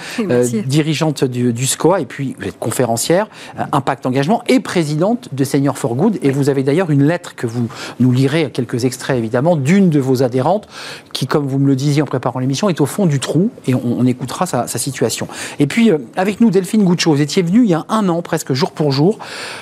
dirigeante 0.67 1.25
du, 1.25 1.52
du, 1.52 1.67
SCOA 1.67 2.00
et 2.00 2.06
puis 2.06 2.37
vous 2.38 2.46
êtes 2.46 2.58
conférencière, 2.58 3.28
Impact 3.73 4.06
Engagement 4.06 4.43
et 4.49 4.61
présidente 4.61 5.28
de 5.32 5.44
Senior 5.44 5.78
for 5.78 5.94
Good. 5.94 6.19
Et 6.23 6.31
vous 6.31 6.49
avez 6.49 6.62
d'ailleurs 6.62 6.90
une 6.90 7.05
lettre 7.05 7.35
que 7.35 7.46
vous 7.46 7.69
nous 8.00 8.12
lirez, 8.12 8.50
quelques 8.50 8.85
extraits 8.85 9.17
évidemment, 9.17 9.56
d'une 9.56 9.90
de 9.90 10.00
vos 10.00 10.23
adhérentes 10.23 10.69
qui, 11.12 11.26
comme 11.26 11.46
vous 11.46 11.58
me 11.58 11.67
le 11.67 11.76
disiez 11.76 12.02
en 12.02 12.06
préparant 12.06 12.40
l'émission, 12.40 12.69
est 12.69 12.81
au 12.81 12.87
fond 12.87 13.06
du 13.06 13.20
trou 13.20 13.50
et 13.67 13.75
on, 13.75 14.05
écoutera 14.06 14.46
sa 14.46 14.67
situation. 14.67 15.21
Et 15.58 15.66
puis, 15.66 15.90
euh, 15.90 15.98
avec 16.16 16.40
nous, 16.40 16.50
Delphine 16.50 16.84
Goucho, 16.84 17.12
vous 17.12 17.20
étiez 17.20 17.42
venue 17.42 17.64
il 17.64 17.70
y 17.70 17.74
a 17.74 17.84
un 17.88 18.08
an, 18.08 18.22
presque 18.22 18.52
jour 18.52 18.72
pour 18.72 18.92
jour. 18.92 19.19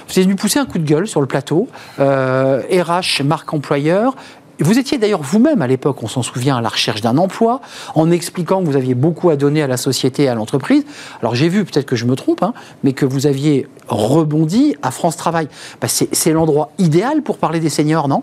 Vous 0.08 0.18
êtes 0.18 0.24
venu 0.24 0.36
pousser 0.36 0.58
un 0.58 0.66
coup 0.66 0.78
de 0.78 0.86
gueule 0.86 1.06
sur 1.06 1.20
le 1.20 1.26
plateau. 1.26 1.68
RH, 1.98 2.00
euh, 2.00 3.24
marque 3.24 3.52
employeur. 3.52 4.14
Vous 4.62 4.78
étiez 4.78 4.98
d'ailleurs 4.98 5.22
vous-même 5.22 5.62
à 5.62 5.66
l'époque, 5.66 6.02
on 6.02 6.08
s'en 6.08 6.22
souvient, 6.22 6.58
à 6.58 6.60
la 6.60 6.68
recherche 6.68 7.00
d'un 7.00 7.16
emploi, 7.16 7.62
en 7.94 8.10
expliquant 8.10 8.60
que 8.60 8.66
vous 8.66 8.76
aviez 8.76 8.94
beaucoup 8.94 9.30
à 9.30 9.36
donner 9.36 9.62
à 9.62 9.66
la 9.66 9.78
société 9.78 10.24
et 10.24 10.28
à 10.28 10.34
l'entreprise. 10.34 10.84
Alors 11.20 11.34
j'ai 11.34 11.48
vu, 11.48 11.64
peut-être 11.64 11.86
que 11.86 11.96
je 11.96 12.04
me 12.04 12.14
trompe, 12.14 12.42
hein, 12.42 12.52
mais 12.84 12.92
que 12.92 13.06
vous 13.06 13.26
aviez 13.26 13.66
rebondi 13.88 14.76
à 14.82 14.90
France 14.90 15.16
Travail. 15.16 15.48
Bah, 15.80 15.88
c'est 15.88 16.32
l'endroit 16.32 16.72
idéal 16.76 17.22
pour 17.22 17.38
parler 17.38 17.58
des 17.58 17.70
seniors, 17.70 18.06
non? 18.06 18.23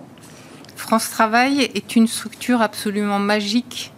France 0.76 1.10
Travail 1.10 1.72
est 1.74 1.96
une 1.96 2.06
structure 2.06 2.62
absolument 2.62 3.18
magique 3.18 3.92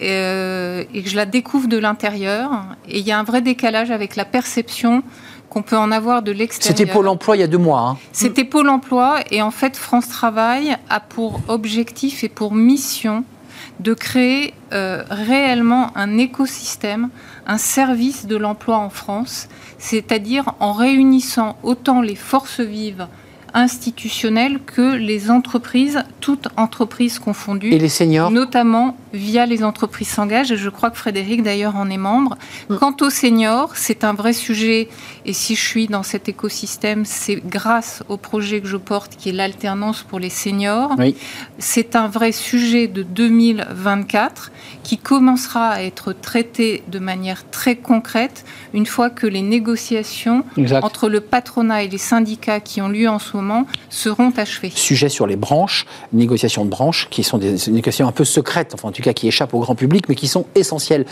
euh, 0.00 0.84
et 0.92 1.02
que 1.02 1.08
je 1.08 1.16
la 1.16 1.26
découvre 1.26 1.68
de 1.68 1.78
l'intérieur. 1.78 2.50
Et 2.88 2.98
il 2.98 3.06
y 3.06 3.12
a 3.12 3.18
un 3.18 3.24
vrai 3.24 3.40
décalage 3.40 3.90
avec 3.90 4.16
la 4.16 4.24
perception 4.24 5.02
qu'on 5.48 5.62
peut 5.62 5.76
en 5.76 5.92
avoir 5.92 6.22
de 6.22 6.32
l'extérieur. 6.32 6.76
C'était 6.76 6.90
Pôle 6.90 7.08
emploi 7.08 7.36
il 7.36 7.40
y 7.40 7.44
a 7.44 7.46
deux 7.46 7.58
mois. 7.58 7.80
Hein. 7.80 7.98
C'était 8.12 8.44
Pôle 8.44 8.68
emploi 8.68 9.20
et 9.30 9.40
en 9.40 9.50
fait 9.50 9.76
France 9.76 10.08
Travail 10.08 10.76
a 10.90 11.00
pour 11.00 11.40
objectif 11.48 12.24
et 12.24 12.28
pour 12.28 12.54
mission 12.54 13.24
de 13.80 13.94
créer 13.94 14.54
euh, 14.72 15.04
réellement 15.08 15.90
un 15.96 16.18
écosystème, 16.18 17.08
un 17.46 17.58
service 17.58 18.26
de 18.26 18.36
l'emploi 18.36 18.78
en 18.78 18.90
France, 18.90 19.48
c'est-à-dire 19.78 20.54
en 20.60 20.72
réunissant 20.72 21.56
autant 21.62 22.00
les 22.00 22.14
forces 22.14 22.60
vives 22.60 23.06
institutionnelles 23.52 24.58
que 24.64 24.94
les 24.96 25.30
entreprises, 25.30 26.02
toutes 26.20 26.48
entreprises 26.56 27.18
confondues. 27.18 27.72
Et 27.72 27.78
les 27.78 27.88
seniors? 27.88 28.30
Notamment 28.30 28.96
via 29.14 29.46
les 29.46 29.64
entreprises 29.64 30.08
s'engagent. 30.08 30.52
Et 30.52 30.56
je 30.56 30.68
crois 30.68 30.90
que 30.90 30.98
Frédéric, 30.98 31.42
d'ailleurs, 31.42 31.76
en 31.76 31.88
est 31.88 31.96
membre. 31.96 32.36
Mm. 32.68 32.76
Quant 32.76 32.96
aux 33.00 33.10
seniors, 33.10 33.76
c'est 33.76 34.04
un 34.04 34.12
vrai 34.12 34.32
sujet. 34.32 34.88
Et 35.24 35.32
si 35.32 35.54
je 35.54 35.62
suis 35.62 35.86
dans 35.86 36.02
cet 36.02 36.28
écosystème, 36.28 37.04
c'est 37.04 37.36
grâce 37.36 38.02
au 38.08 38.16
projet 38.16 38.60
que 38.60 38.68
je 38.68 38.76
porte, 38.76 39.16
qui 39.16 39.30
est 39.30 39.32
l'alternance 39.32 40.02
pour 40.02 40.18
les 40.18 40.30
seniors. 40.30 40.92
Oui. 40.98 41.16
C'est 41.58 41.96
un 41.96 42.08
vrai 42.08 42.32
sujet 42.32 42.88
de 42.88 43.02
2024 43.02 44.50
qui 44.82 44.98
commencera 44.98 45.68
à 45.68 45.82
être 45.82 46.12
traité 46.12 46.82
de 46.88 46.98
manière 46.98 47.48
très 47.50 47.76
concrète 47.76 48.44
une 48.72 48.86
fois 48.86 49.10
que 49.10 49.26
les 49.26 49.42
négociations 49.42 50.44
entre 50.82 51.08
le 51.08 51.20
patronat 51.20 51.84
et 51.84 51.88
les 51.88 51.98
syndicats 51.98 52.60
qui 52.60 52.80
ont 52.82 52.88
lieu 52.88 53.08
en 53.08 53.18
ce 53.18 53.36
moment 53.36 53.66
seront 53.88 54.32
achevées. 54.36 54.72
Sujet 54.74 55.08
sur 55.08 55.26
les 55.26 55.36
branches, 55.36 55.86
négociations 56.12 56.64
de 56.64 56.70
branches, 56.70 57.08
qui 57.10 57.22
sont 57.22 57.38
des 57.38 57.56
négociations 57.68 58.08
un 58.08 58.12
peu 58.12 58.24
secrètes, 58.24 58.72
enfin 58.74 58.88
en 58.88 58.92
tout 58.92 59.02
qui 59.12 59.28
échappent 59.28 59.54
au 59.54 59.60
grand 59.60 59.74
public, 59.74 60.08
mais 60.08 60.14
qui 60.14 60.28
sont 60.28 60.46
essentielles. 60.54 61.04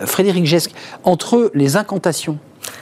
Euh, 0.00 0.06
Frédéric 0.06 0.44
Gesque, 0.44 0.72
entre 1.04 1.50
les 1.54 1.76
incantations 1.76 2.38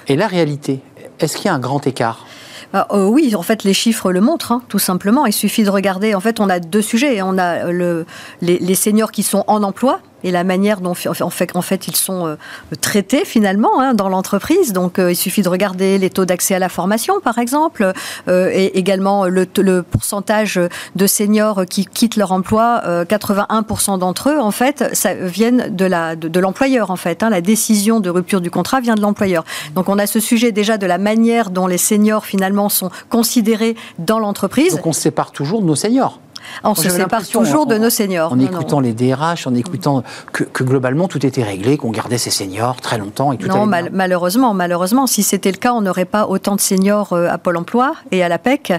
et 0.09 0.17
la 0.17 0.27
réalité, 0.27 0.81
est-ce 1.21 1.37
qu'il 1.37 1.47
y 1.47 1.49
a 1.49 1.55
un 1.55 1.59
grand 1.59 1.87
écart? 1.87 2.27
Ah, 2.73 2.89
euh, 2.91 3.07
oui, 3.07 3.35
en 3.37 3.43
fait, 3.43 3.65
les 3.65 3.73
chiffres 3.73 4.13
le 4.13 4.21
montrent, 4.21 4.53
hein, 4.53 4.63
tout 4.69 4.79
simplement. 4.79 5.25
Il 5.27 5.33
suffit 5.33 5.63
de 5.63 5.71
regarder. 5.71 6.15
En 6.15 6.21
fait, 6.21 6.41
on 6.41 6.49
a 6.49 6.59
deux 6.59 6.83
sujets. 6.83 7.23
On 7.23 7.39
a 7.39 7.71
le, 7.71 8.07
les, 8.43 8.59
les 8.59 8.75
seniors 8.75 9.13
qui 9.13 9.23
sont 9.23 9.45
en 9.47 9.63
emploi, 9.63 10.01
et 10.27 10.31
la 10.31 10.45
manière 10.45 10.81
dont 10.81 10.95
en 11.21 11.61
fait, 11.63 11.89
ils 11.89 11.97
sont 11.97 12.27
euh, 12.27 12.37
traités 12.81 13.25
finalement 13.25 13.81
hein, 13.81 13.95
dans 13.95 14.09
l'entreprise. 14.09 14.73
Donc 14.73 14.99
il 14.99 15.17
suffit 15.17 15.43
de 15.43 15.49
regarder 15.49 15.99
les 15.99 16.11
taux 16.11 16.25
d'accès 16.25 16.55
à 16.55 16.59
la 16.59 16.69
formation, 16.69 17.21
par 17.21 17.39
exemple, 17.39 17.93
et 18.29 18.79
également 18.79 19.27
le, 19.27 19.47
pourcentage 19.83 20.61
de 20.95 21.07
seniors 21.07 21.65
qui 21.67 21.87
quittent 21.87 22.17
leur 22.17 22.33
emploi. 22.33 22.83
81% 22.85 23.99
d'entre 23.99 24.31
eux, 24.31 24.41
en 24.41 24.51
fait, 24.51 24.95
ça 24.95 25.15
viennent 25.15 25.75
de 25.75 25.87
de, 26.17 26.41
l'employeur, 26.41 26.91
en 26.91 26.97
fait. 26.97 27.23
Hein. 27.23 27.31
La 27.31 27.41
décision 27.41 28.01
de 28.01 28.11
rupture 28.11 28.41
du 28.41 28.51
contrat 28.51 28.81
vient 28.81 28.95
de 28.95 29.01
l'employeur. 29.01 29.45
Donc 29.75 29.89
on 29.89 29.99
a 29.99 30.07
ce 30.07 30.21
sujet 30.21 30.53
déjà 30.53 30.79
de 30.79 30.87
la 30.87 30.99
manière 30.99 31.51
dont 31.51 31.67
les 31.67 31.79
seniors 31.79 32.25
finalement 32.25 32.69
sont 32.69 32.91
considérés 33.09 33.77
dans 33.99 34.19
l'entreprise. 34.19 34.75
Donc 34.77 34.87
on 34.87 34.93
sépare 34.93 35.33
toujours 35.33 35.63
nos 35.63 35.77
seniors. 35.77 36.21
On 36.65 36.75
se 36.75 36.89
sépare 36.89 37.27
toujours 37.27 37.67
de 37.67 37.77
nos 37.79 37.91
seniors. 37.91 38.33
En 38.33 38.39
écoutant 38.39 38.81
les 38.81 38.93
DRH, 38.93 39.47
en 39.47 39.55
écoutant 39.55 40.03
que, 40.33 40.63
globalement 40.63 41.09
tout 41.09 41.25
était 41.25 41.43
réglé, 41.43 41.77
qu'on 41.77 41.91
gardait 41.91 42.19
ces 42.19 42.31
seniors 42.31 42.81
très 42.81 42.99
longtemps 42.99 43.33
et 43.33 43.39
tout 43.39 43.49
Non, 43.49 43.67
malheureusement, 43.67 44.55
malheureusement, 44.55 45.07
si 45.07 45.23
c'était 45.23 45.53
le 45.53 45.59
cas, 45.59 45.73
on 45.73 45.81
n'aurait 45.81 46.05
pas 46.05 46.27
autant 46.27 46.57
de 46.57 46.61
seniors 46.61 47.13
euh, 47.13 47.29
à 47.29 47.39
Pôle 47.39 47.57
Emploi 47.57 47.95
et 48.11 48.23
à 48.23 48.29
l'APEC 48.29 48.73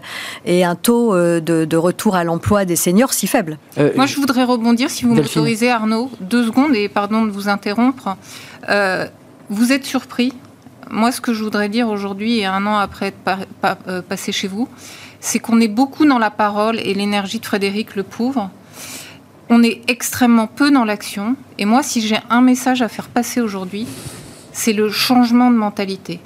et 0.45 0.63
un 0.63 0.75
taux 0.75 1.13
euh, 1.13 1.39
de, 1.39 1.77
retour 1.77 2.15
à 2.15 2.23
l'emploi 2.23 2.65
des 2.65 2.75
seniors 2.75 3.13
si 3.13 3.27
faible. 3.27 3.57
Euh, 3.77 3.91
Moi, 3.95 4.05
je 4.05 4.15
voudrais 4.15 4.43
rebondir, 4.43 4.89
si 4.89 5.05
vous 5.05 5.13
m'autorisez, 5.13 5.69
Arnaud, 5.69 6.09
deux 6.21 6.45
secondes 6.45 6.75
et 6.75 6.89
pardon 6.89 7.25
de 7.25 7.31
vous 7.31 7.49
interrompre. 7.49 8.17
vous 9.49 9.71
êtes 9.71 9.85
surpris 9.85 10.33
Moi, 10.89 11.11
ce 11.11 11.21
que 11.21 11.33
je 11.33 11.43
voudrais 11.43 11.69
dire 11.69 11.87
aujourd'hui 11.87 12.39
et 12.39 12.45
un 12.45 12.65
an 12.65 12.77
après 12.77 13.07
être 13.07 14.01
passé 14.03 14.31
chez 14.31 14.47
vous, 14.47 14.67
c'est 15.19 15.39
qu'on 15.39 15.59
est 15.59 15.67
beaucoup 15.67 16.05
dans 16.05 16.19
la 16.19 16.29
parole 16.29 16.79
et 16.79 16.93
l'énergie 16.93 17.39
de 17.39 17.45
Frédéric 17.45 17.95
le 17.95 18.03
pauvre. 18.03 18.49
On 19.49 19.63
est 19.63 19.81
extrêmement 19.87 20.47
peu 20.47 20.71
dans 20.71 20.83
l'action. 20.83 21.35
Et 21.57 21.65
moi, 21.65 21.83
si 21.83 22.01
j'ai 22.01 22.19
un 22.29 22.41
message 22.41 22.81
à 22.81 22.89
faire 22.89 23.07
passer 23.07 23.39
aujourd'hui, 23.41 23.87
c'est 24.51 24.73
le 24.73 24.89
changement 24.89 25.51
de 25.51 25.55
mentalité. 25.55 26.19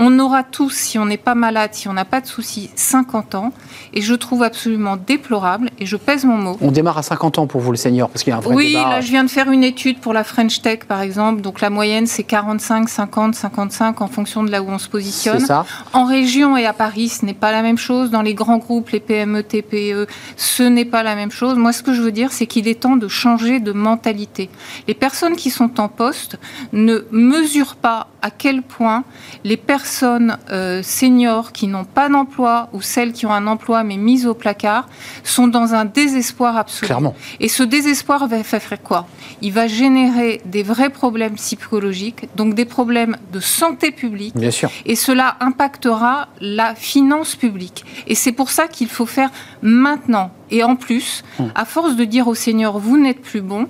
On 0.00 0.16
aura 0.20 0.44
tous, 0.44 0.70
si 0.70 0.98
on 0.98 1.06
n'est 1.06 1.16
pas 1.16 1.34
malade, 1.34 1.70
si 1.72 1.88
on 1.88 1.92
n'a 1.92 2.04
pas 2.04 2.20
de 2.20 2.26
soucis, 2.26 2.70
50 2.76 3.34
ans. 3.34 3.52
Et 3.92 4.00
je 4.00 4.14
trouve 4.14 4.44
absolument 4.44 4.96
déplorable, 4.96 5.70
et 5.80 5.86
je 5.86 5.96
pèse 5.96 6.24
mon 6.24 6.36
mot. 6.36 6.56
On 6.60 6.70
démarre 6.70 6.98
à 6.98 7.02
50 7.02 7.38
ans 7.38 7.46
pour 7.48 7.60
vous, 7.60 7.72
le 7.72 7.76
senior, 7.76 8.08
parce 8.08 8.22
qu'il 8.22 8.30
y 8.30 8.34
a 8.34 8.36
un 8.36 8.40
vrai 8.40 8.54
Oui, 8.54 8.74
là, 8.74 9.00
je 9.00 9.08
viens 9.08 9.24
de 9.24 9.30
faire 9.30 9.50
une 9.50 9.64
étude 9.64 9.98
pour 9.98 10.12
la 10.12 10.22
French 10.22 10.62
Tech, 10.62 10.80
par 10.86 11.00
exemple. 11.00 11.40
Donc 11.40 11.60
la 11.60 11.68
moyenne, 11.68 12.06
c'est 12.06 12.22
45, 12.22 12.88
50, 12.88 13.34
55 13.34 14.00
en 14.00 14.06
fonction 14.06 14.44
de 14.44 14.52
là 14.52 14.62
où 14.62 14.68
on 14.68 14.78
se 14.78 14.88
positionne. 14.88 15.40
Ça. 15.40 15.66
En 15.92 16.04
région 16.04 16.56
et 16.56 16.64
à 16.64 16.72
Paris, 16.72 17.08
ce 17.08 17.24
n'est 17.24 17.34
pas 17.34 17.50
la 17.50 17.62
même 17.62 17.78
chose. 17.78 18.10
Dans 18.10 18.22
les 18.22 18.34
grands 18.34 18.58
groupes, 18.58 18.90
les 18.90 19.00
PME, 19.00 19.42
TPE, 19.42 20.06
ce 20.36 20.62
n'est 20.62 20.84
pas 20.84 21.02
la 21.02 21.16
même 21.16 21.32
chose. 21.32 21.56
Moi, 21.56 21.72
ce 21.72 21.82
que 21.82 21.92
je 21.92 22.02
veux 22.02 22.12
dire, 22.12 22.30
c'est 22.30 22.46
qu'il 22.46 22.68
est 22.68 22.80
temps 22.80 22.96
de 22.96 23.08
changer 23.08 23.58
de 23.58 23.72
mentalité. 23.72 24.48
Les 24.86 24.94
personnes 24.94 25.34
qui 25.34 25.50
sont 25.50 25.80
en 25.80 25.88
poste 25.88 26.38
ne 26.72 27.04
mesurent 27.10 27.76
pas 27.76 28.08
à 28.22 28.30
quel 28.30 28.62
point 28.62 29.04
les 29.44 29.56
personnes 29.56 29.87
euh, 30.50 30.82
seniors 30.82 31.52
qui 31.52 31.66
n'ont 31.66 31.84
pas 31.84 32.08
d'emploi 32.08 32.68
ou 32.72 32.80
celles 32.80 33.12
qui 33.12 33.26
ont 33.26 33.32
un 33.32 33.46
emploi 33.46 33.84
mais 33.84 33.96
mises 33.96 34.26
au 34.26 34.34
placard 34.34 34.88
sont 35.24 35.48
dans 35.48 35.74
un 35.74 35.84
désespoir 35.84 36.56
absolu. 36.56 36.86
Clairement. 36.86 37.14
Et 37.40 37.48
ce 37.48 37.62
désespoir 37.62 38.26
va 38.26 38.42
faire 38.42 38.82
quoi? 38.82 39.06
Il 39.42 39.52
va 39.52 39.66
générer 39.66 40.40
des 40.44 40.62
vrais 40.62 40.90
problèmes 40.90 41.34
psychologiques, 41.34 42.28
donc 42.36 42.54
des 42.54 42.64
problèmes 42.64 43.16
de 43.32 43.40
santé 43.40 43.90
publique. 43.90 44.36
Bien 44.36 44.50
sûr. 44.50 44.70
Et 44.84 44.96
cela 44.96 45.36
impactera 45.40 46.28
la 46.40 46.74
finance 46.74 47.36
publique. 47.36 47.84
Et 48.06 48.14
c'est 48.14 48.32
pour 48.32 48.50
ça 48.50 48.68
qu'il 48.68 48.88
faut 48.88 49.06
faire 49.06 49.30
maintenant. 49.62 50.30
Et 50.50 50.62
en 50.62 50.76
plus, 50.76 51.24
à 51.54 51.64
force 51.64 51.96
de 51.96 52.04
dire 52.04 52.28
aux 52.28 52.34
seniors, 52.34 52.78
vous 52.78 52.98
n'êtes 52.98 53.20
plus 53.20 53.40
bon, 53.40 53.66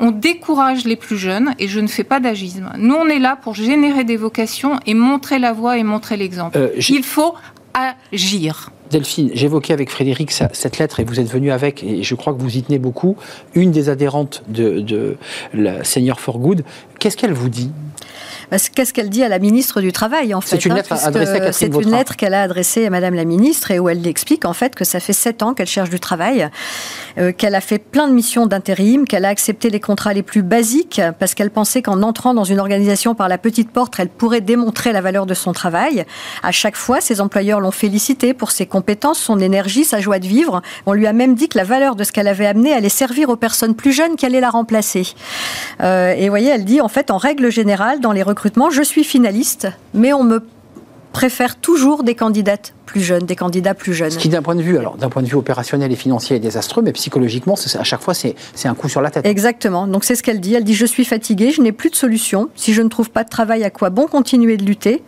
on 0.00 0.10
décourage 0.10 0.84
les 0.84 0.96
plus 0.96 1.16
jeunes, 1.16 1.54
et 1.58 1.68
je 1.68 1.80
ne 1.80 1.86
fais 1.86 2.04
pas 2.04 2.20
d'agisme. 2.20 2.70
Nous, 2.78 2.94
on 2.94 3.06
est 3.06 3.18
là 3.18 3.36
pour 3.40 3.54
générer 3.54 4.04
des 4.04 4.16
vocations 4.16 4.78
et 4.86 4.94
montrer 4.94 5.38
la 5.38 5.52
voie 5.52 5.78
et 5.78 5.82
montrer 5.82 6.16
l'exemple. 6.16 6.56
Euh, 6.58 6.70
Il 6.88 7.04
faut 7.04 7.34
agir. 8.12 8.70
Delphine, 8.90 9.30
j'évoquais 9.34 9.72
avec 9.72 9.90
Frédéric 9.90 10.30
cette 10.30 10.78
lettre 10.78 11.00
et 11.00 11.04
vous 11.04 11.18
êtes 11.18 11.30
venu 11.30 11.50
avec, 11.50 11.82
et 11.82 12.02
je 12.02 12.14
crois 12.14 12.32
que 12.32 12.40
vous 12.40 12.56
y 12.56 12.62
tenez 12.62 12.78
beaucoup, 12.78 13.16
une 13.54 13.72
des 13.72 13.88
adhérentes 13.88 14.44
de, 14.48 14.80
de 14.80 15.16
la 15.52 15.82
Senior 15.82 16.20
for 16.20 16.38
Good. 16.38 16.64
Qu'est-ce 16.98 17.16
qu'elle 17.16 17.32
vous 17.32 17.48
dit? 17.48 17.72
Qu'est-ce 18.74 18.92
qu'elle 18.92 19.10
dit 19.10 19.24
à 19.24 19.28
la 19.28 19.38
ministre 19.38 19.80
du 19.80 19.92
Travail, 19.92 20.32
en 20.32 20.40
fait 20.40 20.50
C'est 20.50 20.66
une 20.66 20.74
lettre 20.74 20.92
adressée 20.92 21.40
à 21.40 21.52
C'est 21.52 21.66
une 21.66 21.90
lettre 21.90 22.16
qu'elle 22.16 22.34
a 22.34 22.42
adressée 22.42 22.86
à 22.86 22.90
Madame 22.90 23.14
la 23.14 23.24
ministre 23.24 23.72
et 23.72 23.78
où 23.78 23.88
elle 23.88 24.06
explique, 24.06 24.44
en 24.44 24.52
fait, 24.52 24.74
que 24.74 24.84
ça 24.84 25.00
fait 25.00 25.12
sept 25.12 25.42
ans 25.42 25.52
qu'elle 25.52 25.66
cherche 25.66 25.90
du 25.90 25.98
travail, 25.98 26.48
euh, 27.18 27.32
qu'elle 27.32 27.56
a 27.56 27.60
fait 27.60 27.78
plein 27.78 28.06
de 28.06 28.12
missions 28.12 28.46
d'intérim, 28.46 29.04
qu'elle 29.04 29.24
a 29.24 29.30
accepté 29.30 29.68
les 29.68 29.80
contrats 29.80 30.12
les 30.12 30.22
plus 30.22 30.42
basiques 30.42 31.00
parce 31.18 31.34
qu'elle 31.34 31.50
pensait 31.50 31.82
qu'en 31.82 32.02
entrant 32.02 32.34
dans 32.34 32.44
une 32.44 32.60
organisation 32.60 33.14
par 33.14 33.28
la 33.28 33.38
petite 33.38 33.70
porte, 33.70 33.94
elle 33.98 34.08
pourrait 34.08 34.40
démontrer 34.40 34.92
la 34.92 35.00
valeur 35.00 35.26
de 35.26 35.34
son 35.34 35.52
travail. 35.52 36.04
À 36.42 36.52
chaque 36.52 36.76
fois, 36.76 37.00
ses 37.00 37.20
employeurs 37.20 37.60
l'ont 37.60 37.72
félicité 37.72 38.32
pour 38.32 38.52
ses 38.52 38.66
compétences, 38.66 39.18
son 39.18 39.40
énergie, 39.40 39.84
sa 39.84 40.00
joie 40.00 40.20
de 40.20 40.26
vivre. 40.26 40.62
On 40.86 40.92
lui 40.92 41.08
a 41.08 41.12
même 41.12 41.34
dit 41.34 41.48
que 41.48 41.58
la 41.58 41.64
valeur 41.64 41.96
de 41.96 42.04
ce 42.04 42.12
qu'elle 42.12 42.28
avait 42.28 42.46
amené 42.46 42.72
allait 42.72 42.88
servir 42.88 43.28
aux 43.28 43.36
personnes 43.36 43.74
plus 43.74 43.92
jeunes 43.92 44.14
qui 44.14 44.24
allaient 44.24 44.40
la 44.40 44.50
remplacer. 44.50 45.14
Euh, 45.82 46.14
et 46.14 46.22
vous 46.22 46.30
voyez, 46.30 46.50
elle 46.50 46.64
dit, 46.64 46.80
en 46.86 46.88
fait, 46.88 47.10
en 47.10 47.16
règle 47.16 47.50
générale, 47.50 47.98
dans 47.98 48.12
les 48.12 48.22
je 48.70 48.82
suis 48.82 49.02
finaliste, 49.02 49.66
mais 49.92 50.12
on 50.12 50.22
me 50.22 50.46
préfère 51.10 51.56
toujours 51.56 52.04
des 52.04 52.14
candidates 52.14 52.74
plus 52.84 53.00
jeunes, 53.00 53.26
des 53.26 53.34
candidats 53.34 53.74
plus 53.74 53.92
jeunes. 53.92 54.12
Ce 54.12 54.18
qui, 54.18 54.28
d'un 54.28 54.40
point 54.40 54.54
de 54.54 54.62
vue, 54.62 54.78
alors 54.78 54.96
d'un 54.96 55.08
point 55.08 55.22
de 55.22 55.26
vue 55.26 55.34
opérationnel 55.34 55.90
et 55.90 55.96
financier, 55.96 56.36
est 56.36 56.38
désastreux, 56.38 56.82
mais 56.82 56.92
psychologiquement, 56.92 57.54
à 57.54 57.82
chaque 57.82 58.02
fois, 58.02 58.14
c'est 58.14 58.36
un 58.66 58.74
coup 58.74 58.88
sur 58.88 59.00
la 59.00 59.10
tête. 59.10 59.26
Exactement. 59.26 59.88
Donc 59.88 60.04
c'est 60.04 60.14
ce 60.14 60.22
qu'elle 60.22 60.38
dit. 60.38 60.54
Elle 60.54 60.62
dit 60.62 60.74
je 60.74 60.86
suis 60.86 61.04
fatiguée, 61.04 61.50
je 61.50 61.60
n'ai 61.60 61.72
plus 61.72 61.90
de 61.90 61.96
solution. 61.96 62.50
Si 62.54 62.72
je 62.72 62.82
ne 62.82 62.88
trouve 62.88 63.10
pas 63.10 63.24
de 63.24 63.30
travail, 63.30 63.64
à 63.64 63.70
quoi 63.70 63.90
bon 63.90 64.06
continuer 64.06 64.56
de 64.56 64.64
lutter? 64.64 65.02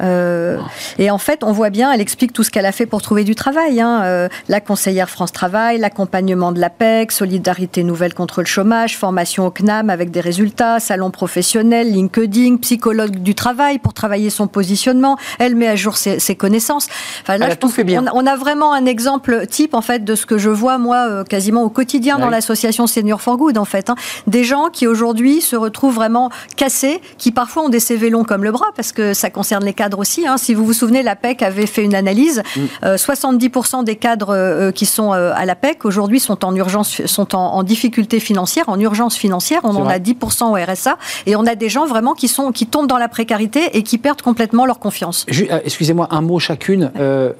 Euh, 0.00 0.58
et 0.98 1.10
en 1.10 1.18
fait, 1.18 1.42
on 1.44 1.52
voit 1.52 1.70
bien, 1.70 1.92
elle 1.92 2.00
explique 2.00 2.32
tout 2.32 2.42
ce 2.42 2.50
qu'elle 2.50 2.66
a 2.66 2.72
fait 2.72 2.86
pour 2.86 3.02
trouver 3.02 3.24
du 3.24 3.34
travail. 3.34 3.80
Hein. 3.80 4.02
Euh, 4.04 4.28
la 4.48 4.60
conseillère 4.60 5.10
France 5.10 5.32
Travail, 5.32 5.78
l'accompagnement 5.78 6.52
de 6.52 6.60
l'APEC, 6.60 7.12
Solidarité 7.12 7.82
Nouvelle 7.82 8.14
contre 8.14 8.40
le 8.40 8.46
chômage, 8.46 8.96
formation 8.96 9.46
au 9.46 9.50
CNAM 9.50 9.90
avec 9.90 10.10
des 10.10 10.20
résultats, 10.20 10.80
salon 10.80 11.10
professionnel, 11.10 11.92
LinkedIn, 11.92 12.56
psychologue 12.58 13.16
du 13.16 13.34
travail 13.34 13.78
pour 13.78 13.94
travailler 13.94 14.30
son 14.30 14.46
positionnement. 14.46 15.16
Elle 15.38 15.56
met 15.56 15.68
à 15.68 15.76
jour 15.76 15.96
ses, 15.96 16.18
connaissances. 16.36 16.88
Enfin, 17.22 17.36
là, 17.36 17.50
je 17.50 17.56
pense 17.56 17.72
fait 17.72 17.84
bien. 17.84 18.04
On, 18.14 18.26
a 18.26 18.36
vraiment 18.36 18.72
un 18.72 18.86
exemple 18.86 19.46
type 19.46 19.74
en 19.74 19.80
fait 19.80 20.04
de 20.04 20.14
ce 20.14 20.26
que 20.26 20.38
je 20.38 20.48
vois 20.48 20.78
moi 20.78 21.08
euh, 21.08 21.24
quasiment 21.24 21.62
au 21.62 21.70
quotidien 21.70 22.18
dans 22.18 22.30
l'association 22.30 22.86
Senior 22.86 23.20
for 23.20 23.36
Good 23.36 23.58
en 23.58 23.64
fait. 23.64 23.90
Hein. 23.90 23.96
Des 24.26 24.44
gens 24.44 24.68
qui 24.70 24.86
aujourd'hui 24.86 25.40
se 25.40 25.56
retrouvent 25.56 25.94
vraiment 25.94 26.30
cassés, 26.56 27.00
qui 27.18 27.32
parfois 27.32 27.64
ont 27.64 27.68
des 27.68 27.80
CV 27.80 28.10
longs 28.10 28.24
comme 28.24 28.44
le 28.44 28.52
bras 28.52 28.68
parce 28.76 28.92
que 28.92 29.14
ça 29.14 29.30
concerne 29.30 29.64
les 29.64 29.72
cadres 29.80 30.00
aussi. 30.00 30.26
Hein. 30.26 30.36
Si 30.36 30.52
vous 30.52 30.66
vous 30.66 30.74
souvenez, 30.74 31.02
l'APEC 31.02 31.42
avait 31.42 31.64
fait 31.64 31.82
une 31.82 31.94
analyse. 31.94 32.42
70% 32.82 33.76
mm. 33.76 33.80
euh, 33.80 33.82
des 33.82 33.96
cadres 33.96 34.34
euh, 34.34 34.72
qui 34.72 34.84
sont 34.84 35.14
euh, 35.14 35.32
à 35.34 35.46
l'APEC 35.46 35.86
aujourd'hui 35.86 36.20
sont 36.20 36.44
en 36.44 36.54
urgence, 36.54 37.06
sont 37.06 37.34
en, 37.34 37.62
difficulté 37.62 38.20
financière, 38.20 38.68
en 38.68 38.78
urgence 38.78 39.16
financière. 39.16 39.60
On 39.64 39.74
en 39.76 39.86
a 39.86 39.98
10% 39.98 40.44
au 40.50 40.72
RSA 40.72 40.98
et 41.24 41.34
on 41.34 41.46
a 41.46 41.54
des 41.54 41.70
gens 41.70 41.86
vraiment 41.86 42.12
qui 42.12 42.28
sont 42.28 42.52
qui 42.52 42.66
tombent 42.66 42.88
dans 42.88 42.98
la 42.98 43.08
précarité 43.08 43.70
et 43.72 43.82
qui 43.82 43.96
perdent 43.96 44.20
complètement 44.20 44.66
leur 44.66 44.80
confiance. 44.80 45.24
Excusez-moi, 45.64 46.08
un 46.10 46.20
mot 46.20 46.38
chacune. 46.38 46.90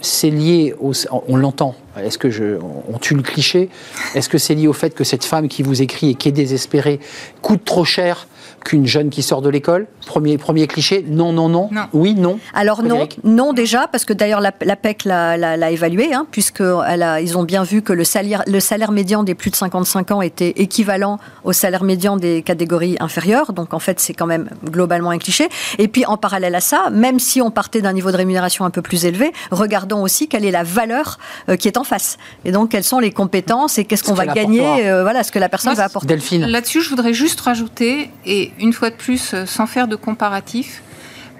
c'est 0.00 0.30
lié, 0.30 0.75
au, 0.80 0.92
on 1.28 1.37
l'entend. 1.37 1.75
Est-ce 1.99 2.16
que 2.16 2.30
je, 2.30 2.56
on 2.88 2.99
tue 2.99 3.14
le 3.14 3.23
cliché? 3.23 3.68
Est-ce 4.14 4.30
que 4.30 4.38
c'est 4.38 4.54
lié 4.54 4.66
au 4.68 4.73
fait 4.73 4.94
que 4.94 5.04
cette 5.04 5.25
femme 5.25 5.49
qui 5.49 5.62
vous 5.62 5.82
écrit 5.82 6.11
et 6.11 6.14
qui 6.14 6.28
est 6.28 6.32
désespérée 6.32 7.00
coûte 7.42 7.64
trop 7.64 7.85
cher 7.85 8.28
qu'une 8.64 8.86
jeune 8.86 9.10
qui 9.10 9.22
sort 9.22 9.42
de 9.42 9.48
l'école 9.48 9.86
premier, 10.06 10.38
premier 10.38 10.66
cliché, 10.66 11.04
non, 11.08 11.32
non, 11.32 11.48
non, 11.48 11.70
Oui, 11.92 12.14
non 12.14 12.38
Alors 12.54 12.82
non, 12.82 13.08
non 13.24 13.52
déjà, 13.52 13.86
parce 13.86 14.04
que 14.04 14.12
d'ailleurs 14.12 14.40
la, 14.40 14.52
PEC 14.52 15.04
l'a 15.04 15.70
évalué, 15.70 16.12
hein, 16.12 16.26
puisqu'ils 16.30 17.38
ont 17.38 17.44
bien 17.44 17.62
vu 17.62 17.82
que 17.82 17.92
le 17.92 18.04
salaire, 18.04 18.42
le 18.46 18.60
salaire 18.60 18.92
médian 18.92 19.22
des 19.22 19.34
plus 19.34 19.50
de 19.50 19.56
55 19.56 20.10
ans 20.10 20.22
était 20.22 20.54
équivalent 20.56 21.18
au 21.44 21.52
salaire 21.52 21.84
médian 21.84 22.16
des 22.16 22.42
catégories 22.42 22.96
inférieures. 23.00 23.52
Donc 23.52 23.74
en 23.74 23.78
fait, 23.78 24.00
c'est 24.00 24.14
quand 24.14 24.26
même 24.26 24.50
globalement 24.64 25.10
un 25.10 25.18
cliché. 25.18 25.48
Et 25.78 25.88
puis 25.88 26.04
en 26.06 26.16
parallèle 26.16 26.54
à 26.54 26.60
ça, 26.60 26.90
même 26.90 27.18
si 27.18 27.40
on 27.40 27.50
partait 27.50 27.80
d'un 27.80 27.92
niveau 27.92 28.10
de 28.10 28.16
rémunération 28.16 28.64
un 28.64 28.70
peu 28.70 28.82
plus 28.82 29.04
élevé, 29.04 29.32
regardons 29.50 30.02
aussi 30.02 30.28
quelle 30.28 30.44
est 30.44 30.50
la 30.50 30.64
valeur 30.64 31.18
euh, 31.48 31.56
qui 31.56 31.68
est 31.68 31.76
en 31.76 31.84
face. 31.84 32.18
Et 32.44 32.52
donc 32.52 32.70
quelles 32.70 32.84
sont 32.84 32.98
les 32.98 33.12
compétences 33.12 33.78
et 33.78 33.84
qu'est-ce 33.84 34.02
qu'on 34.02 34.14
va 34.14 34.26
gagner, 34.26 34.88
euh, 34.88 35.02
voilà, 35.02 35.22
ce 35.22 35.32
que 35.32 35.38
la 35.38 35.48
personne 35.48 35.74
va 35.74 35.84
apporter. 35.84 36.08
Delphine. 36.08 36.46
Là-dessus, 36.46 36.82
je 36.82 36.88
voudrais 36.88 37.14
juste 37.14 37.40
rajouter, 37.40 38.10
et 38.26 38.50
une 38.59 38.73
fois 38.73 38.90
de 38.90 38.97
plus, 38.97 39.35
euh, 39.35 39.47
sans 39.47 39.66
faire 39.66 39.88
de 39.88 39.97
comparatif, 39.97 40.83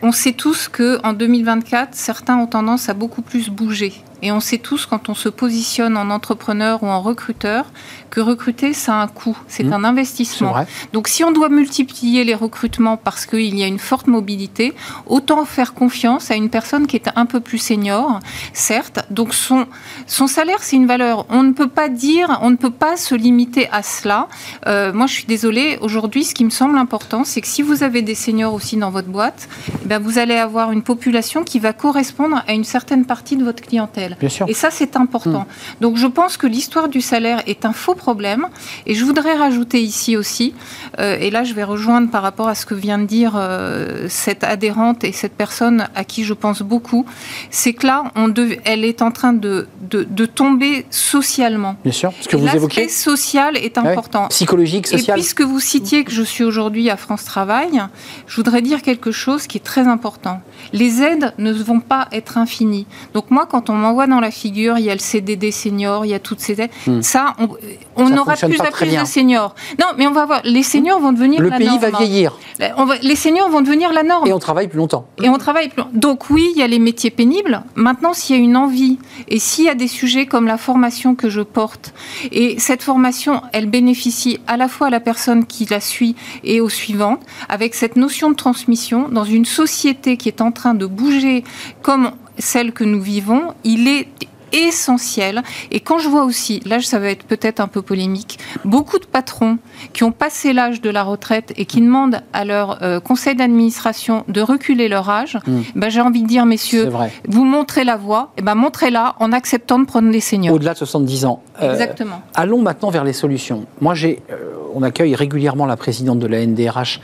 on 0.03 0.13
sait 0.13 0.33
tous 0.33 0.69
que 0.69 0.99
en 1.05 1.13
2024, 1.13 1.95
certains 1.95 2.37
ont 2.39 2.47
tendance 2.47 2.89
à 2.89 2.95
beaucoup 2.95 3.23
plus 3.23 3.51
bouger. 3.51 3.93
Et 4.23 4.33
on 4.33 4.41
sait 4.41 4.59
tous, 4.59 4.87
quand 4.87 5.09
on 5.09 5.15
se 5.15 5.29
positionne 5.29 5.97
en 5.97 6.11
entrepreneur 6.11 6.83
ou 6.83 6.87
en 6.87 7.01
recruteur, 7.01 7.67
que 8.11 8.21
recruter, 8.21 8.73
ça 8.73 8.97
a 8.97 9.03
un 9.03 9.07
coût, 9.07 9.39
c'est 9.49 9.65
mmh. 9.65 9.73
un 9.73 9.85
investissement. 9.85 10.55
Donc 10.93 11.09
si 11.09 11.25
on 11.25 11.31
doit 11.31 11.49
multiplier 11.49 12.25
les 12.25 12.35
recrutements 12.35 12.97
parce 12.97 13.25
qu'il 13.25 13.57
y 13.57 13.63
a 13.63 13.67
une 13.67 13.79
forte 13.79 14.09
mobilité, 14.09 14.75
autant 15.07 15.45
faire 15.45 15.75
confiance 15.75 16.31
à 16.31 16.35
une 16.35 16.51
personne 16.51 16.87
qui 16.87 16.97
est 16.97 17.09
un 17.15 17.27
peu 17.27 17.41
plus 17.41 17.59
senior, 17.59 18.21
certes. 18.53 19.01
Donc 19.11 19.33
son, 19.33 19.67
son 20.07 20.27
salaire, 20.27 20.59
c'est 20.61 20.77
une 20.77 20.87
valeur. 20.87 21.27
On 21.29 21.43
ne 21.43 21.53
peut 21.53 21.69
pas 21.69 21.89
dire, 21.89 22.39
on 22.43 22.51
ne 22.51 22.57
peut 22.57 22.71
pas 22.71 22.97
se 22.97 23.15
limiter 23.15 23.69
à 23.71 23.83
cela. 23.83 24.29
Euh, 24.67 24.93
moi, 24.93 25.07
je 25.07 25.13
suis 25.15 25.27
désolée, 25.27 25.79
aujourd'hui, 25.81 26.25
ce 26.25 26.35
qui 26.35 26.45
me 26.45 26.51
semble 26.51 26.79
important, 26.79 27.25
c'est 27.25 27.41
que 27.41 27.47
si 27.47 27.63
vous 27.63 27.83
avez 27.83 28.03
des 28.03 28.15
seniors 28.15 28.55
aussi 28.55 28.77
dans 28.77 28.91
votre 28.91 29.09
boîte, 29.09 29.49
eh 29.83 29.87
ben, 29.87 29.99
vous 29.99 30.19
allez 30.19 30.37
avoir 30.37 30.73
une 30.73 30.83
population 30.83 31.45
qui 31.45 31.59
va 31.59 31.73
correspondre 31.73 32.43
à 32.47 32.53
une 32.53 32.65
certaine 32.65 33.05
partie 33.05 33.37
de 33.37 33.45
votre 33.45 33.63
clientèle. 33.63 34.10
Et 34.49 34.55
ça, 34.55 34.71
c'est 34.71 34.97
important. 34.97 35.41
Hmm. 35.41 35.83
Donc 35.83 35.97
je 35.97 36.07
pense 36.07 36.37
que 36.37 36.47
l'histoire 36.47 36.89
du 36.89 37.01
salaire 37.01 37.43
est 37.47 37.65
un 37.65 37.73
faux 37.73 37.95
problème. 37.95 38.49
Et 38.87 38.95
je 38.95 39.05
voudrais 39.05 39.35
rajouter 39.35 39.81
ici 39.83 40.17
aussi, 40.17 40.55
euh, 40.99 41.17
et 41.19 41.31
là 41.31 41.45
je 41.45 41.55
vais 41.55 41.65
rejoindre 41.65 42.11
par 42.11 42.23
rapport 42.23 42.49
à 42.49 42.55
ce 42.55 42.67
que 42.67 42.75
vient 42.75 42.99
de 42.99 43.05
dire 43.05 43.35
euh, 43.37 44.07
cette 44.09 44.45
adhérente 44.45 45.05
et 45.05 45.13
cette 45.13 45.35
personne 45.35 45.89
à 45.95 46.05
qui 46.05 46.25
je 46.25 46.35
pense 46.35 46.63
beaucoup, 46.63 47.05
c'est 47.51 47.73
que 47.73 47.87
là, 47.87 48.05
on 48.17 48.33
elle 48.65 48.85
est 48.85 49.03
en 49.03 49.11
train 49.11 49.33
de, 49.33 49.67
de, 49.81 50.27
tomber 50.27 50.87
socialement. 50.91 51.77
Bien 51.83 51.93
sûr, 51.93 52.13
ce 52.21 52.29
que 52.29 52.37
vous 52.37 52.49
évoquez. 52.49 52.89
social 52.89 53.57
est 53.57 53.77
important. 53.79 54.29
Psychologique, 54.29 54.87
social. 54.87 55.19
Et 55.19 55.21
puisque 55.21 55.43
vous 55.43 55.61
citiez 55.61 56.05
que 56.05 56.13
je 56.13 56.23
suis 56.23 56.45
aujourd'hui 56.45 56.91
à 56.91 56.97
France 56.97 57.25
Travail, 57.25 57.83
je 58.27 58.37
voudrais 58.37 58.63
dire 58.63 58.83
quelque 58.83 59.11
chose 59.11 59.47
qui 59.47 59.59
est 59.59 59.65
très 59.65 59.87
important. 59.87 60.41
Les 60.73 61.03
aides 61.03 61.35
ne 61.39 61.53
vont 61.53 61.81
pas 61.81 62.09
être 62.13 62.39
infinies. 62.39 62.87
Donc 63.15 63.31
moi, 63.31 63.47
quand 63.47 63.71
on 63.71 63.75
m'envoie 63.75 64.00
dans 64.07 64.21
la 64.21 64.31
figure, 64.31 64.79
il 64.79 64.85
y 64.85 64.91
a 64.91 64.95
le 64.95 65.01
CDD 65.01 65.51
senior, 65.51 66.05
il 66.05 66.11
y 66.11 66.15
a 66.15 66.19
toutes 66.19 66.41
ces 66.41 66.61
aides. 66.61 66.71
Hmm. 66.87 67.03
Ça, 67.03 67.35
on, 67.39 67.49
on 67.97 68.17
aura 68.17 68.35
plus 68.35 68.61
à 68.61 68.71
plus 68.71 68.97
de 68.97 69.05
seniors. 69.05 69.55
Non, 69.79 69.87
mais 69.97 70.07
on 70.07 70.13
va 70.13 70.27
voir. 70.27 70.41
Les 70.45 70.63
seniors 70.63 71.01
vont 71.01 71.13
devenir 71.13 71.41
le 71.41 71.51
pays 71.51 71.79
va 71.79 71.91
vieillir. 71.91 72.39
On 72.77 72.85
va, 72.85 72.97
les 73.03 73.17
seniors 73.17 73.49
vont 73.49 73.63
devenir 73.63 73.93
la 73.93 74.03
norme. 74.03 74.27
Et 74.27 74.33
on 74.33 74.39
travaille 74.39 74.69
plus 74.69 74.79
longtemps. 74.79 75.07
Et 75.23 75.29
on 75.29 75.39
travaille 75.39 75.69
plus. 75.69 75.83
Donc 75.93 76.31
oui, 76.31 76.51
il 76.55 76.59
y 76.59 76.63
a 76.63 76.67
les 76.67 76.79
métiers 76.79 77.11
pénibles. 77.11 77.63
Maintenant, 77.75 78.13
s'il 78.13 78.37
y 78.37 78.39
a 78.39 78.43
une 78.43 78.57
envie 78.57 78.99
et 79.29 79.39
s'il 79.39 79.65
y 79.65 79.69
a 79.69 79.75
des 79.75 79.89
sujets 79.89 80.27
comme 80.27 80.47
la 80.47 80.59
formation 80.59 81.15
que 81.15 81.29
je 81.29 81.41
porte, 81.41 81.95
et 82.33 82.59
cette 82.59 82.83
formation, 82.83 83.43
elle 83.53 83.67
bénéficie 83.67 84.39
à 84.47 84.57
la 84.57 84.69
fois 84.69 84.89
à 84.89 84.91
la 84.91 85.01
personne 85.01 85.47
qui 85.47 85.67
la 85.67 85.81
suit 85.81 86.17
et 86.45 86.61
aux 86.61 86.69
suivantes, 86.69 87.21
avec 87.49 87.75
cette 87.75 87.97
notion 87.97 88.31
de 88.31 88.37
transmission 88.37 89.09
dans 89.09 89.25
une 89.25 89.45
société 89.45 90.17
qui 90.17 90.29
est 90.29 90.41
en 90.41 90.53
train 90.53 90.75
de 90.75 90.87
bouger 90.87 91.45
comme 91.83 92.13
celle 92.41 92.73
que 92.73 92.85
nous 92.85 93.01
vivons, 93.01 93.55
il 93.65 93.89
est 93.89 94.09
essentiel. 94.53 95.43
Et 95.71 95.81
quand 95.81 95.99
je 95.99 96.09
vois 96.09 96.25
aussi, 96.25 96.61
là 96.67 96.81
ça 96.81 96.99
va 96.99 97.09
être 97.09 97.25
peut-être 97.25 97.61
un 97.61 97.69
peu 97.69 97.83
polémique, 97.83 98.39
beaucoup 98.65 98.99
de 98.99 99.07
patrons 99.07 99.59
qui 99.93 100.05
ont 100.05 100.13
passé 100.13 100.53
l'âge 100.53 100.81
de 100.81 100.91
la 100.91 101.03
retraite 101.03 101.53
et 101.57 101.65
qui 101.65 101.81
demandent 101.81 102.23
à 102.33 102.45
leur 102.45 102.83
euh, 102.83 103.01
conseil 103.01 103.35
d'administration 103.35 104.25
de 104.29 104.41
reculer 104.41 104.89
leur 104.89 105.09
âge, 105.09 105.39
hmm. 105.47 105.61
ben, 105.75 105.91
j'ai 105.91 106.01
envie 106.01 106.23
de 106.23 106.29
dire, 106.29 106.47
messieurs, 106.47 106.91
vous 107.29 107.45
montrez 107.45 107.85
la 107.85 107.97
voie, 107.97 108.33
et 108.37 108.43
ben, 108.43 108.55
montrez-la 108.55 109.17
en 109.19 109.33
acceptant 109.33 109.79
de 109.79 109.85
prendre 109.85 110.11
les 110.11 110.21
seniors. 110.21 110.55
Au-delà 110.55 110.73
de 110.73 110.79
70 110.79 111.25
ans. 111.25 111.43
Euh, 111.63 111.73
Exactement. 111.73 112.23
allons 112.35 112.63
maintenant 112.63 112.91
vers 112.91 113.05
les 113.05 113.13
solutions. 113.13 113.67
Moi, 113.81 113.95
j'ai, 113.95 114.23
euh, 114.31 114.55
on 114.75 114.83
accueille 114.83 115.15
régulièrement 115.15 115.67
la 115.67 115.77
présidente 115.77 116.19
de 116.19 116.27
la 116.27 116.45
NDRH, 116.47 117.01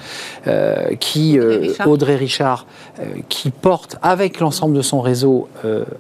qui, 1.01 1.39
Audrey 1.85 2.17
Richard, 2.17 2.67
qui 3.29 3.51
porte 3.51 3.97
avec 4.03 4.41
l'ensemble 4.41 4.77
de 4.77 4.83
son 4.83 5.01
réseau 5.01 5.49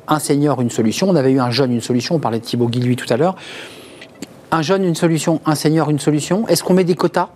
un 0.07 0.19
senior, 0.19 0.61
une 0.61 0.71
solution. 0.71 1.09
On 1.09 1.17
avait 1.17 1.33
eu 1.33 1.36
un 1.38 1.50
jeune, 1.50 1.73
une 1.73 1.81
solution, 1.81 2.16
on 2.16 2.19
parlait 2.19 2.40
de 2.40 2.45
Thibaut 2.45 2.69
Guilluy 2.69 2.97
tout 2.97 3.12
à 3.12 3.16
l'heure. 3.16 3.37
Un 4.50 4.62
jeune, 4.62 4.85
une 4.85 4.95
solution, 4.95 5.40
un 5.45 5.55
senior, 5.55 5.90
une 5.90 5.99
solution. 5.99 6.47
Est-ce 6.49 6.62
qu'on 6.62 6.75
met 6.75 6.85
des 6.85 6.95
quotas? 6.95 7.31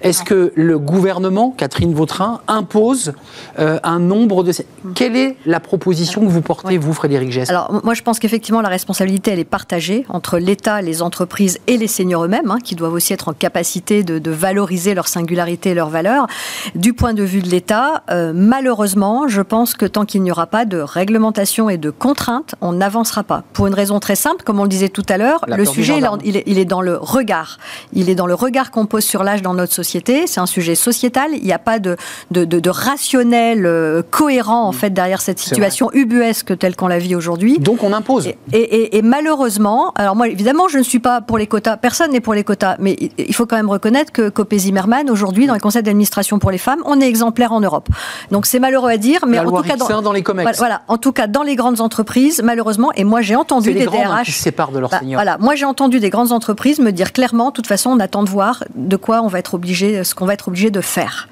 Est-ce 0.00 0.22
que 0.22 0.52
le 0.54 0.78
gouvernement, 0.78 1.54
Catherine 1.56 1.94
Vautrin, 1.94 2.40
impose 2.48 3.12
euh, 3.58 3.78
un 3.82 3.98
nombre 3.98 4.44
de... 4.44 4.52
Quelle 4.94 5.16
est 5.16 5.36
la 5.46 5.60
proposition 5.60 6.22
que 6.22 6.30
vous 6.30 6.40
portez, 6.40 6.78
vous, 6.78 6.92
Frédéric 6.92 7.30
Gest? 7.30 7.50
Alors, 7.50 7.80
moi, 7.84 7.94
je 7.94 8.02
pense 8.02 8.18
qu'effectivement, 8.18 8.60
la 8.60 8.68
responsabilité, 8.68 9.32
elle 9.32 9.38
est 9.38 9.44
partagée 9.44 10.04
entre 10.08 10.38
l'État, 10.38 10.82
les 10.82 11.02
entreprises 11.02 11.58
et 11.66 11.76
les 11.76 11.88
seniors 11.88 12.24
eux-mêmes, 12.24 12.50
hein, 12.50 12.58
qui 12.62 12.74
doivent 12.74 12.92
aussi 12.92 13.12
être 13.12 13.28
en 13.28 13.32
capacité 13.32 14.02
de, 14.02 14.30
valoriser 14.30 14.94
leur 14.94 15.06
singularité 15.06 15.70
et 15.70 15.74
leur 15.74 15.88
valeur. 15.88 16.26
Du 16.74 16.92
point 16.92 17.14
de 17.14 17.22
vue 17.22 17.40
de 17.40 17.48
l'État, 17.48 18.02
euh, 18.10 18.32
malheureusement, 18.34 19.28
je 19.28 19.42
pense 19.42 19.74
que 19.74 19.86
tant 19.86 20.04
qu'il 20.04 20.22
n'y 20.22 20.32
aura 20.32 20.46
pas 20.46 20.64
de 20.64 20.78
réglementation 20.78 21.70
et 21.70 21.78
de 21.78 21.90
contraintes, 21.90 22.56
on 22.60 22.72
n'avancera 22.72 23.22
pas. 23.22 23.44
Pour 23.52 23.66
une 23.66 23.74
raison 23.74 24.00
très 24.00 24.16
simple, 24.16 24.42
comme 24.44 24.58
on 24.58 24.64
le 24.64 24.68
disait 24.68 24.88
tout 24.88 25.04
à 25.08 25.18
l'heure, 25.18 25.44
le 25.46 25.64
sujet, 25.64 26.00
il 26.24 26.36
est, 26.36 26.42
il 26.46 26.58
est 26.58 26.64
dans 26.64 26.80
le 26.80 26.96
regard. 26.96 27.58
Il 27.92 28.10
est 28.10 28.14
dans 28.14 28.26
le 28.26 28.34
regard 28.34 28.70
qu'on 28.70 28.86
pose 28.86 29.04
sur 29.04 29.22
l'âge 29.22 29.42
dans 29.42 29.54
notre 29.54 29.73
société, 29.74 30.26
c'est 30.26 30.40
un 30.40 30.46
sujet 30.46 30.74
sociétal, 30.74 31.30
il 31.34 31.44
n'y 31.44 31.52
a 31.52 31.58
pas 31.58 31.78
de, 31.78 31.96
de, 32.30 32.70
rationnel 32.70 33.66
euh, 33.66 34.02
cohérent 34.08 34.64
en 34.68 34.70
mm. 34.70 34.74
fait 34.74 34.90
derrière 34.90 35.20
cette 35.20 35.38
situation 35.38 35.90
ubuesque 35.92 36.58
telle 36.58 36.76
qu'on 36.76 36.88
la 36.88 36.98
vit 36.98 37.14
aujourd'hui. 37.14 37.58
Donc 37.58 37.82
on 37.82 37.92
impose. 37.92 38.28
Et, 38.52 39.02
malheureusement, 39.02 39.92
alors 39.96 40.16
moi 40.16 40.28
évidemment 40.28 40.68
je 40.68 40.78
ne 40.78 40.82
suis 40.82 40.98
pas 40.98 41.20
pour 41.20 41.38
les 41.38 41.46
quotas, 41.46 41.76
personne 41.76 42.12
n'est 42.12 42.20
pour 42.20 42.34
les 42.34 42.44
quotas, 42.44 42.76
mais 42.78 42.96
il 43.18 43.34
faut 43.34 43.46
quand 43.46 43.56
même 43.56 43.70
reconnaître 43.70 44.12
que 44.12 44.28
Copé 44.28 44.58
Zimmermann 44.58 45.10
aujourd'hui 45.10 45.46
dans 45.46 45.54
les 45.54 45.60
conseils 45.60 45.82
d'administration 45.82 46.38
pour 46.38 46.50
les 46.50 46.58
femmes, 46.58 46.82
on 46.86 47.00
est 47.00 47.08
exemplaire 47.08 47.52
en 47.52 47.60
Europe. 47.60 47.88
Donc 48.30 48.46
c'est 48.46 48.60
malheureux 48.60 48.90
à 48.90 48.96
dire, 48.96 49.20
mais 49.26 49.38
en 49.38 49.50
tout 49.50 49.62
cas 49.62 49.76
dans, 49.76 50.12
les 50.12 50.22
comex. 50.22 50.58
Voilà, 50.58 50.82
en 50.88 50.98
tout 50.98 51.12
cas 51.12 51.26
dans 51.26 51.42
les 51.42 51.56
grandes 51.56 51.80
entreprises, 51.80 52.40
malheureusement, 52.44 52.92
et 52.94 53.04
moi 53.04 53.20
j'ai 53.20 53.36
entendu 53.36 53.72
des 53.72 53.86
DRH 53.86 54.24
qui 54.24 54.32
se 54.32 54.42
séparent 54.42 54.72
de 54.72 54.78
leurs 54.78 54.90
bah. 54.90 55.00
Voilà, 55.04 55.38
moi 55.38 55.54
j'ai 55.54 55.64
entendu 55.64 56.00
des 56.00 56.10
grandes 56.10 56.32
entreprises 56.32 56.78
me 56.78 56.92
dire 56.92 57.12
clairement, 57.12 57.48
de 57.48 57.54
toute 57.54 57.66
façon, 57.66 57.90
on 57.90 58.00
attend 58.00 58.22
de 58.22 58.30
voir 58.30 58.64
de 58.74 58.96
quoi 58.96 59.22
on 59.22 59.28
va 59.28 59.38
être 59.38 59.54
obligé 59.54 59.63
ce 59.64 60.14
qu'on 60.14 60.26
va 60.26 60.34
être 60.34 60.48
obligé 60.48 60.70
de 60.70 60.80
faire. 60.80 61.28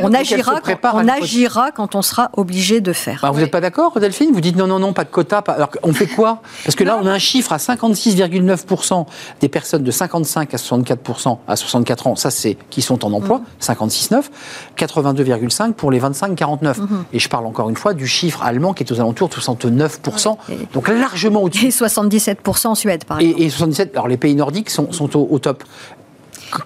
on 0.00 0.12
agira, 0.14 0.60
quand, 0.60 0.94
on 0.94 1.08
agira 1.08 1.70
quand 1.70 1.94
on 1.94 2.02
sera 2.02 2.30
obligé 2.36 2.80
de 2.80 2.92
faire. 2.92 3.20
Bah, 3.22 3.30
vous 3.30 3.40
n'êtes 3.40 3.50
pas 3.50 3.60
d'accord, 3.60 3.98
Delphine? 4.00 4.30
Vous 4.32 4.40
dites 4.40 4.56
non, 4.56 4.66
non, 4.66 4.78
non, 4.78 4.92
pas 4.92 5.04
de 5.04 5.10
quota. 5.10 5.38
Alors, 5.46 5.70
on 5.82 5.92
fait 5.92 6.06
quoi? 6.06 6.40
Parce 6.64 6.74
que 6.74 6.84
là, 6.84 6.98
on 7.02 7.06
a 7.06 7.12
un 7.12 7.18
chiffre 7.18 7.52
à 7.52 7.58
56,9% 7.58 9.06
des 9.40 9.48
personnes 9.48 9.82
de 9.82 9.90
55 9.90 10.54
à 10.54 10.58
64 10.58 11.38
à 11.46 11.56
64 11.56 12.06
ans, 12.06 12.16
ça 12.16 12.30
c'est 12.30 12.56
qui 12.70 12.82
sont 12.82 13.04
en 13.04 13.12
emploi, 13.12 13.42
56,9, 13.60 14.24
82,5 14.78 15.72
pour 15.72 15.90
les 15.90 16.00
25-49. 16.00 16.36
Mm-hmm. 16.62 16.86
Et 17.12 17.18
je 17.18 17.28
parle 17.28 17.46
encore 17.46 17.68
une 17.68 17.76
fois 17.76 17.94
du 17.94 18.06
chiffre 18.06 18.42
allemand 18.42 18.72
qui 18.72 18.84
est 18.84 18.92
aux 18.92 19.00
alentours 19.00 19.28
de 19.28 19.34
69%, 19.34 20.36
donc 20.72 20.88
largement 20.88 21.42
au-dessus. 21.42 21.66
Et 21.66 21.70
77% 21.70 22.68
en 22.68 22.74
Suède, 22.74 23.04
par 23.04 23.20
exemple. 23.20 23.42
Et, 23.42 23.50
77, 23.50 23.92
alors 23.94 24.08
les 24.08 24.16
pays 24.16 24.34
nordiques 24.34 24.70
sont, 24.70 24.92
sont 24.92 25.16
au, 25.16 25.28
au 25.30 25.38
top 25.38 25.64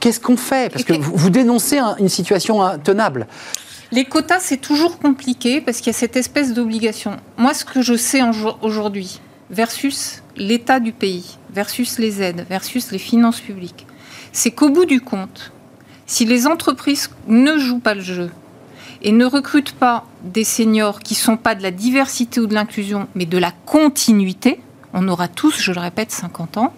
qu'est-ce 0.00 0.20
qu'on 0.20 0.36
fait? 0.36 0.72
Parce 0.72 0.84
que 0.84 0.92
vous 0.92 1.30
dénoncez 1.30 1.78
une 1.98 2.08
situation 2.08 2.62
intenable. 2.62 3.26
Les 3.90 4.04
quotas, 4.04 4.40
c'est 4.40 4.58
toujours 4.58 4.98
compliqué 4.98 5.60
parce 5.62 5.78
qu'il 5.78 5.86
y 5.86 5.96
a 5.96 5.98
cette 5.98 6.16
espèce 6.16 6.52
d'obligation. 6.52 7.16
Moi, 7.38 7.54
ce 7.54 7.64
que 7.64 7.80
je 7.80 7.94
sais 7.96 8.20
aujourd'hui, 8.60 9.20
versus 9.50 10.22
l'état 10.36 10.78
du 10.78 10.92
pays, 10.92 11.38
versus 11.50 11.98
les 11.98 12.20
aides, 12.20 12.44
versus 12.50 12.90
les 12.92 12.98
finances 12.98 13.40
publiques, 13.40 13.86
c'est 14.32 14.50
qu'au 14.50 14.68
bout 14.68 14.84
du 14.84 15.00
compte, 15.00 15.52
si 16.06 16.26
les 16.26 16.46
entreprises 16.46 17.10
ne 17.28 17.56
jouent 17.58 17.78
pas 17.80 17.94
le 17.94 18.02
jeu 18.02 18.30
et 19.02 19.12
ne 19.12 19.24
recrutent 19.24 19.74
pas 19.74 20.04
des 20.22 20.44
seniors 20.44 21.00
qui 21.00 21.14
ne 21.14 21.18
sont 21.18 21.36
pas 21.36 21.54
de 21.54 21.62
la 21.62 21.70
diversité 21.70 22.40
ou 22.40 22.46
de 22.46 22.54
l'inclusion, 22.54 23.08
mais 23.14 23.26
de 23.26 23.38
la 23.38 23.52
continuité, 23.64 24.60
on 24.94 25.06
aura 25.08 25.28
tous, 25.28 25.60
je 25.60 25.72
le 25.72 25.80
répète, 25.80 26.10
50 26.10 26.56
ans, 26.56 26.72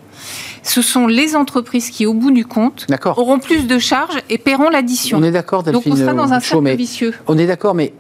ce 0.62 0.82
sont 0.82 1.06
les 1.06 1.36
entreprises 1.36 1.90
qui, 1.90 2.06
au 2.06 2.14
bout 2.14 2.30
du 2.30 2.44
compte, 2.44 2.86
auront 3.04 3.38
plus 3.38 3.66
de 3.66 3.78
charges 3.78 4.18
et 4.28 4.38
paieront 4.38 4.68
l'addition. 4.68 5.18
On 5.18 5.22
est 5.22 5.30
d'accord, 5.30 5.62
Donc 5.62 5.84
on 5.86 5.96
sera 5.96 6.12
dans 6.12 6.32
un 6.32 6.40
cercle 6.40 6.76
vicieux. 6.76 7.14
On 7.26 7.38
est 7.38 7.46
d'accord, 7.46 7.74
mais 7.74 7.92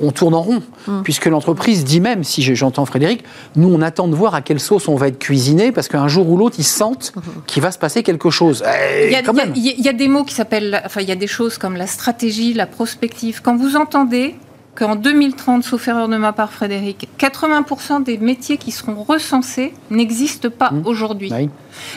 on, 0.00 0.12
tourne 0.12 0.34
en 0.34 0.42
rond, 0.42 0.62
hum. 0.86 1.02
puisque 1.02 1.26
l'entreprise 1.26 1.84
dit 1.84 2.00
même, 2.00 2.24
si 2.24 2.42
j'entends 2.54 2.86
Frédéric, 2.86 3.24
nous 3.56 3.68
on 3.68 3.82
attend 3.82 4.08
de 4.08 4.14
voir 4.14 4.34
à 4.34 4.40
quelle 4.40 4.60
sauce 4.60 4.88
on 4.88 4.94
va 4.94 5.08
être 5.08 5.18
cuisiné, 5.18 5.72
parce 5.72 5.88
qu'un 5.88 6.08
jour 6.08 6.28
ou 6.30 6.36
l'autre, 6.36 6.56
ils 6.58 6.64
sentent 6.64 7.12
hum. 7.16 7.22
qu'il 7.46 7.62
va 7.62 7.72
se 7.72 7.78
passer 7.78 8.02
quelque 8.02 8.30
chose. 8.30 8.64
Eh, 8.66 9.06
il 9.06 9.12
y, 9.12 9.88
a, 9.88 9.92
des 9.92 10.08
mots 10.08 10.24
qui 10.24 10.34
s'appellent, 10.34 10.80
enfin 10.84 11.00
il 11.00 11.08
y 11.08 11.12
a 11.12 11.16
des 11.16 11.26
choses 11.26 11.58
comme 11.58 11.76
la 11.76 11.86
stratégie, 11.86 12.54
la 12.54 12.66
prospective. 12.66 13.40
Quand 13.42 13.56
vous 13.56 13.76
entendez 13.76 14.36
qu'en 14.78 14.94
2030, 14.94 15.64
sauf 15.64 15.88
erreur 15.88 16.08
de 16.08 16.16
ma 16.16 16.32
part, 16.32 16.52
Frédéric, 16.52 17.08
80% 17.18 18.04
des 18.04 18.16
métiers 18.16 18.58
qui 18.58 18.70
seront 18.70 19.02
recensés 19.02 19.74
n'existent 19.90 20.50
pas 20.50 20.70
mmh. 20.70 20.82
aujourd'hui. 20.86 21.32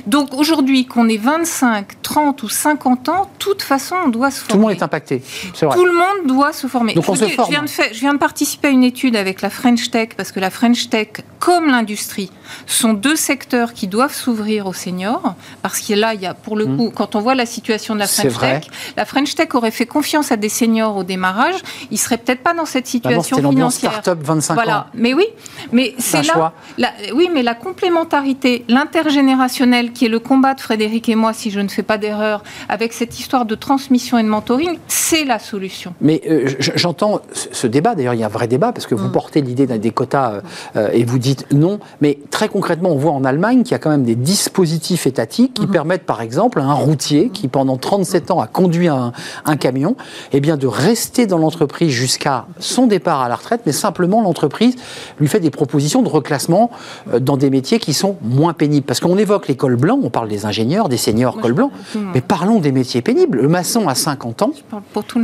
Donc 0.07 0.33
aujourd'hui, 0.33 0.85
qu'on 0.85 1.07
ait 1.09 1.17
25, 1.17 2.01
30 2.01 2.43
ou 2.43 2.49
50 2.49 3.09
ans, 3.09 3.23
de 3.23 3.27
toute 3.39 3.61
façon, 3.61 3.95
on 4.05 4.09
doit 4.09 4.31
se 4.31 4.39
former. 4.39 4.51
Tout 4.51 4.57
le 4.57 4.61
monde 4.61 4.71
est 4.71 4.83
impacté. 4.83 5.21
Tout 5.53 5.85
le 5.85 5.93
monde 5.93 6.27
doit 6.27 6.53
se 6.53 6.67
former. 6.67 6.93
Donc 6.93 7.07
on 7.07 7.15
se 7.15 7.25
forme. 7.25 7.47
Je 7.47 7.51
viens, 7.51 7.63
de 7.63 7.93
je 7.93 7.99
viens 7.99 8.13
de 8.13 8.19
participer 8.19 8.69
à 8.69 8.71
une 8.71 8.83
étude 8.83 9.15
avec 9.15 9.41
la 9.41 9.49
French 9.49 9.91
Tech, 9.91 10.09
parce 10.17 10.31
que 10.31 10.39
la 10.39 10.49
French 10.49 10.89
Tech 10.89 11.07
comme 11.39 11.67
l'industrie 11.67 12.29
sont 12.67 12.93
deux 12.93 13.15
secteurs 13.15 13.73
qui 13.73 13.87
doivent 13.87 14.13
s'ouvrir 14.13 14.67
aux 14.67 14.73
seniors, 14.73 15.35
parce 15.61 15.79
que 15.79 15.93
là, 15.93 16.13
il 16.13 16.21
y 16.21 16.25
a 16.25 16.33
pour 16.33 16.55
le 16.55 16.65
mmh. 16.65 16.77
coup, 16.77 16.91
quand 16.93 17.15
on 17.15 17.19
voit 17.19 17.35
la 17.35 17.45
situation 17.45 17.95
de 17.95 17.99
la 17.99 18.07
French 18.07 18.37
Tech, 18.39 18.67
la 18.97 19.05
French 19.05 19.35
Tech 19.35 19.49
aurait 19.53 19.71
fait 19.71 19.85
confiance 19.85 20.31
à 20.31 20.37
des 20.37 20.49
seniors 20.49 20.95
au 20.95 21.03
démarrage, 21.03 21.55
ils 21.89 21.97
seraient 21.97 22.17
peut-être 22.17 22.43
pas 22.43 22.53
dans 22.53 22.65
cette 22.65 22.87
situation 22.87 23.37
financière. 23.37 23.91
Start-up 23.91 24.19
25 24.21 24.53
voilà. 24.53 24.87
Mais 24.93 25.13
oui, 25.13 25.25
mais 25.71 25.95
c'est 25.97 26.23
là, 26.23 26.53
la, 26.77 26.91
oui, 27.13 27.29
mais 27.33 27.43
la 27.43 27.55
complémentarité, 27.55 28.65
l'intergénérationnel, 28.67 29.70
qui 29.93 30.05
est 30.05 30.09
le 30.09 30.19
combat 30.19 30.53
de 30.53 30.59
Frédéric 30.59 31.07
et 31.09 31.15
moi, 31.15 31.33
si 31.33 31.49
je 31.49 31.59
ne 31.59 31.67
fais 31.67 31.83
pas 31.83 31.97
d'erreur, 31.97 32.43
avec 32.67 32.93
cette 32.93 33.19
histoire 33.19 33.45
de 33.45 33.55
transmission 33.55 34.17
et 34.17 34.23
de 34.23 34.27
mentoring, 34.27 34.77
c'est 34.87 35.23
la 35.23 35.39
solution. 35.39 35.93
Mais 36.01 36.21
euh, 36.29 36.49
j'entends 36.75 37.21
ce 37.31 37.67
débat. 37.67 37.95
D'ailleurs, 37.95 38.13
il 38.13 38.19
y 38.19 38.23
a 38.23 38.25
un 38.25 38.29
vrai 38.29 38.47
débat 38.47 38.71
parce 38.73 38.85
que 38.85 38.95
vous 38.95 39.07
mmh. 39.07 39.11
portez 39.11 39.41
l'idée 39.41 39.65
des 39.65 39.91
quotas 39.91 40.31
euh, 40.31 40.41
euh, 40.75 40.89
et 40.91 41.03
vous 41.03 41.19
dites 41.19 41.45
non, 41.51 41.79
mais 42.01 42.19
très 42.31 42.49
concrètement, 42.49 42.89
on 42.89 42.97
voit 42.97 43.11
en 43.11 43.23
Allemagne 43.23 43.63
qu'il 43.63 43.71
y 43.71 43.75
a 43.75 43.79
quand 43.79 43.89
même 43.89 44.03
des 44.03 44.15
dispositifs 44.15 45.07
étatiques 45.07 45.53
qui 45.53 45.67
mhm. 45.67 45.71
permettent, 45.71 46.05
par 46.05 46.21
exemple, 46.21 46.59
à 46.59 46.63
un 46.63 46.73
routier 46.73 47.29
qui, 47.29 47.47
pendant 47.47 47.77
37 47.77 48.31
ans, 48.31 48.39
a 48.39 48.47
conduit 48.47 48.87
un, 48.87 49.13
camion, 49.59 49.95
eh 50.33 50.39
bien, 50.39 50.57
de 50.57 50.67
rester 50.67 51.27
dans 51.27 51.37
l'entreprise 51.37 51.91
jusqu'à 51.91 52.45
son 52.59 52.87
départ 52.87 53.21
à 53.21 53.29
la 53.29 53.35
retraite, 53.35 53.61
mais 53.65 53.71
simplement 53.71 54.21
l'entreprise 54.21 54.75
lui 55.19 55.27
fait 55.27 55.39
des 55.39 55.51
propositions 55.51 56.01
de 56.01 56.09
reclassement 56.09 56.71
dans 57.19 57.37
des 57.37 57.49
métiers 57.49 57.79
qui 57.79 57.93
sont 57.93 58.17
moins 58.21 58.53
pénibles. 58.53 58.85
Parce 58.85 58.99
qu'on 58.99 59.17
évoque 59.17 59.47
les 59.47 59.55
cols 59.61 59.75
blancs, 59.75 59.99
on 60.03 60.09
parle 60.09 60.27
des 60.27 60.47
ingénieurs, 60.47 60.89
des 60.89 60.97
seniors 60.97 61.37
cols 61.39 61.53
blancs, 61.53 61.71
mais 62.15 62.21
parlons 62.21 62.59
des 62.59 62.71
métiers 62.71 63.03
pénibles. 63.03 63.41
Le 63.41 63.47
maçon 63.47 63.87
à 63.87 63.93
50 63.93 64.41
ans, 64.41 64.53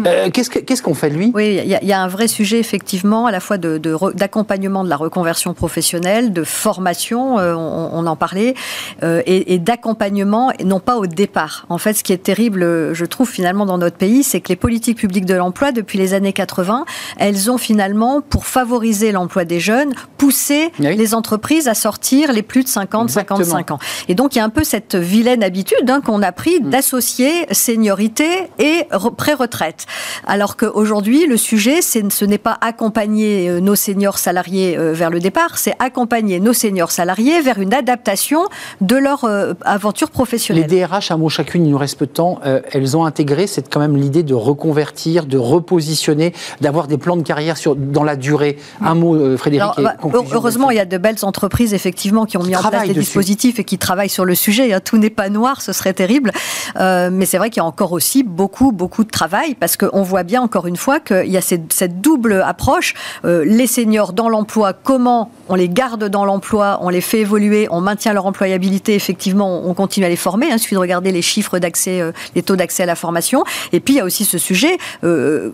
euh, 0.06 0.30
qu'est-ce 0.32 0.84
qu'on 0.84 0.94
fait 0.94 1.10
de 1.10 1.16
lui? 1.16 1.32
Oui, 1.34 1.60
il 1.66 1.68
y, 1.68 1.94
a 1.94 2.00
un 2.00 2.08
vrai 2.08 2.28
sujet, 2.28 2.60
effectivement, 2.60 3.26
à 3.26 3.32
la 3.32 3.40
fois 3.40 3.58
d'accompagnement 3.58 4.82
de, 4.82 4.86
de 4.86 4.90
la 4.92 4.96
reconversion 4.96 5.56
professionnelle, 5.56 6.34
de 6.34 6.44
formation 6.44 7.40
euh, 7.40 7.56
on, 7.56 8.06
en 8.06 8.16
parlait, 8.16 8.54
euh, 9.02 9.24
et, 9.26 9.58
d'accompagnement, 9.58 10.52
non 10.64 10.80
pas 10.80 10.98
au 10.98 11.08
départ. 11.08 11.66
En 11.70 11.80
fait, 11.80 11.96
ce 11.96 12.04
qui 12.04 12.14
est 12.14 12.22
terrible, 12.22 12.94
je 12.94 13.06
trouve 13.06 13.28
finalement 13.28 13.66
dans 13.66 13.80
notre 13.80 13.98
pays, 13.98 14.22
c'est 14.22 14.40
que 14.40 14.50
les 14.50 14.56
politiques 14.56 15.00
publiques 15.00 15.26
de 15.26 15.34
l'emploi, 15.34 15.72
depuis 15.72 15.98
les 15.98 16.14
années 16.14 16.34
80, 16.34 16.86
elles 17.18 17.50
ont 17.50 17.58
finalement, 17.58 18.22
pour 18.22 18.46
favoriser 18.46 19.12
l'emploi 19.12 19.46
des 19.46 19.60
jeunes, 19.60 19.96
poussé 20.20 20.72
les 20.78 21.16
entreprises 21.16 21.68
à 21.68 21.74
sortir 21.74 22.32
les 22.32 22.44
plus 22.44 22.64
de 22.64 22.68
50, 22.68 23.10
55 23.10 23.72
ans. 23.72 23.80
Et 24.08 24.14
donc, 24.18 24.36
il 24.36 24.40
y 24.40 24.42
a 24.42 24.46
un 24.46 24.50
peu 24.50 24.64
cette 24.64 24.96
vilaine 24.96 25.44
habitude 25.44 25.90
hein, 25.90 26.02
qu'on 26.02 26.22
a 26.22 26.32
pris 26.34 26.60
mm. 26.60 26.70
d'associer 26.70 27.46
seniorité 27.52 28.28
et 28.60 28.88
pré-retraite. 29.16 29.86
Alors 30.26 30.58
qu'aujourd'hui, 30.58 31.26
le 31.26 31.38
sujet, 31.38 31.82
ce 31.82 32.26
n'est 32.26 32.38
pas 32.38 32.58
accompagner 32.60 33.50
euh, 33.50 33.60
nos 33.62 33.76
seniors 33.76 34.18
salariés 34.18 34.78
vers 34.78 35.10
le 35.10 35.20
départ, 35.20 35.58
c'est 35.58 35.76
accompagner 35.80 36.40
nos 36.40 36.54
seniors 36.54 36.92
salariés 36.92 37.42
vers 37.42 37.60
une 37.60 37.74
adaptation 37.74 38.42
de 38.82 38.96
leur 38.96 39.24
euh, 39.24 39.54
aventure 39.64 40.10
professionnelle. 40.10 40.68
Les 40.70 40.82
DRH, 40.82 41.12
un 41.12 41.18
mot 41.18 41.30
chacune, 41.30 41.66
il 41.66 41.72
nous 41.72 41.78
reste 41.78 41.98
peu 41.98 42.06
de 42.06 42.12
temps, 42.12 42.40
euh, 42.46 42.62
elles 42.72 42.98
ont 42.98 43.06
intégré, 43.06 43.48
c'est 43.48 43.70
quand 43.70 43.80
même 43.80 43.96
l'idée 43.96 44.24
de 44.24 44.34
reconvertir, 44.34 45.26
de 45.26 45.38
repositionner, 45.38 46.34
d'avoir 46.62 46.88
des 46.88 46.98
plans 46.98 47.18
de 47.18 47.24
carrière 47.24 47.58
sur, 47.58 47.76
dans 47.76 48.04
la 48.04 48.16
durée. 48.16 48.58
Un 48.82 48.96
mot, 48.96 49.16
euh, 49.16 49.38
Frédéric. 49.38 49.72
Bah, 49.78 49.96
heureusement, 50.32 50.72
il 50.72 50.78
y 50.78 50.80
a 50.80 50.86
de 50.86 50.98
belles 50.98 51.24
entreprises, 51.24 51.74
effectivement, 51.74 52.26
qui 52.26 52.38
ont 52.38 52.44
mis 52.44 52.56
en 52.56 52.62
place 52.62 52.88
des 52.88 52.94
dispositifs 52.94 53.60
et 53.60 53.64
qui 53.64 53.78
travaillent 53.78 54.07
sur 54.10 54.26
le 54.26 54.36
sujet. 54.36 54.74
Hein. 54.74 54.80
Tout 54.84 54.98
n'est 54.98 55.10
pas 55.10 55.30
noir, 55.30 55.62
ce 55.62 55.74
serait 55.74 55.94
terrible. 55.94 56.32
mais 56.78 57.26
c'est 57.26 57.38
vrai 57.38 57.50
qu'il 57.50 57.62
y 57.62 57.66
a 57.66 57.66
encore 57.66 57.92
aussi 57.92 58.24
beaucoup, 58.24 58.72
beaucoup 58.72 59.04
de 59.04 59.10
travail 59.10 59.56
parce 59.56 59.78
qu'on 59.78 60.04
voit 60.04 60.24
bien, 60.24 60.42
encore 60.42 60.68
une 60.68 60.78
fois, 60.78 61.00
qu'il 61.00 61.28
y 61.28 61.38
a 61.38 61.42
cette, 61.42 62.02
double 62.02 62.42
approche. 62.46 62.94
les 63.24 63.68
seniors 63.68 64.14
dans 64.14 64.30
l'emploi, 64.30 64.74
comment 64.74 65.32
on 65.50 65.56
les 65.56 65.70
garde 65.70 66.06
dans 66.06 66.26
l'emploi, 66.26 66.80
on 66.82 66.90
les 66.90 67.02
fait 67.02 67.20
évoluer, 67.22 67.68
on 67.72 67.82
maintient 67.82 68.14
leur 68.14 68.26
employabilité, 68.26 68.96
effectivement, 68.96 69.68
on 69.68 69.74
continue 69.74 70.06
à 70.06 70.10
les 70.10 70.16
former. 70.16 70.48
Hein. 70.48 70.56
il 70.56 70.60
suffit 70.60 70.76
de 70.76 70.80
regarder 70.80 71.12
les 71.12 71.22
chiffres 71.22 71.60
d'accès, 71.60 72.02
euh, 72.02 72.12
les 72.36 72.44
taux 72.44 72.56
d'accès 72.56 72.84
à 72.84 72.86
la 72.86 72.96
formation. 72.96 73.44
Et 73.72 73.80
puis, 73.80 73.96
il 73.96 73.98
y 73.98 74.00
a 74.00 74.06
aussi 74.06 74.26
ce 74.26 74.38
sujet, 74.38 74.78
euh, 75.04 75.52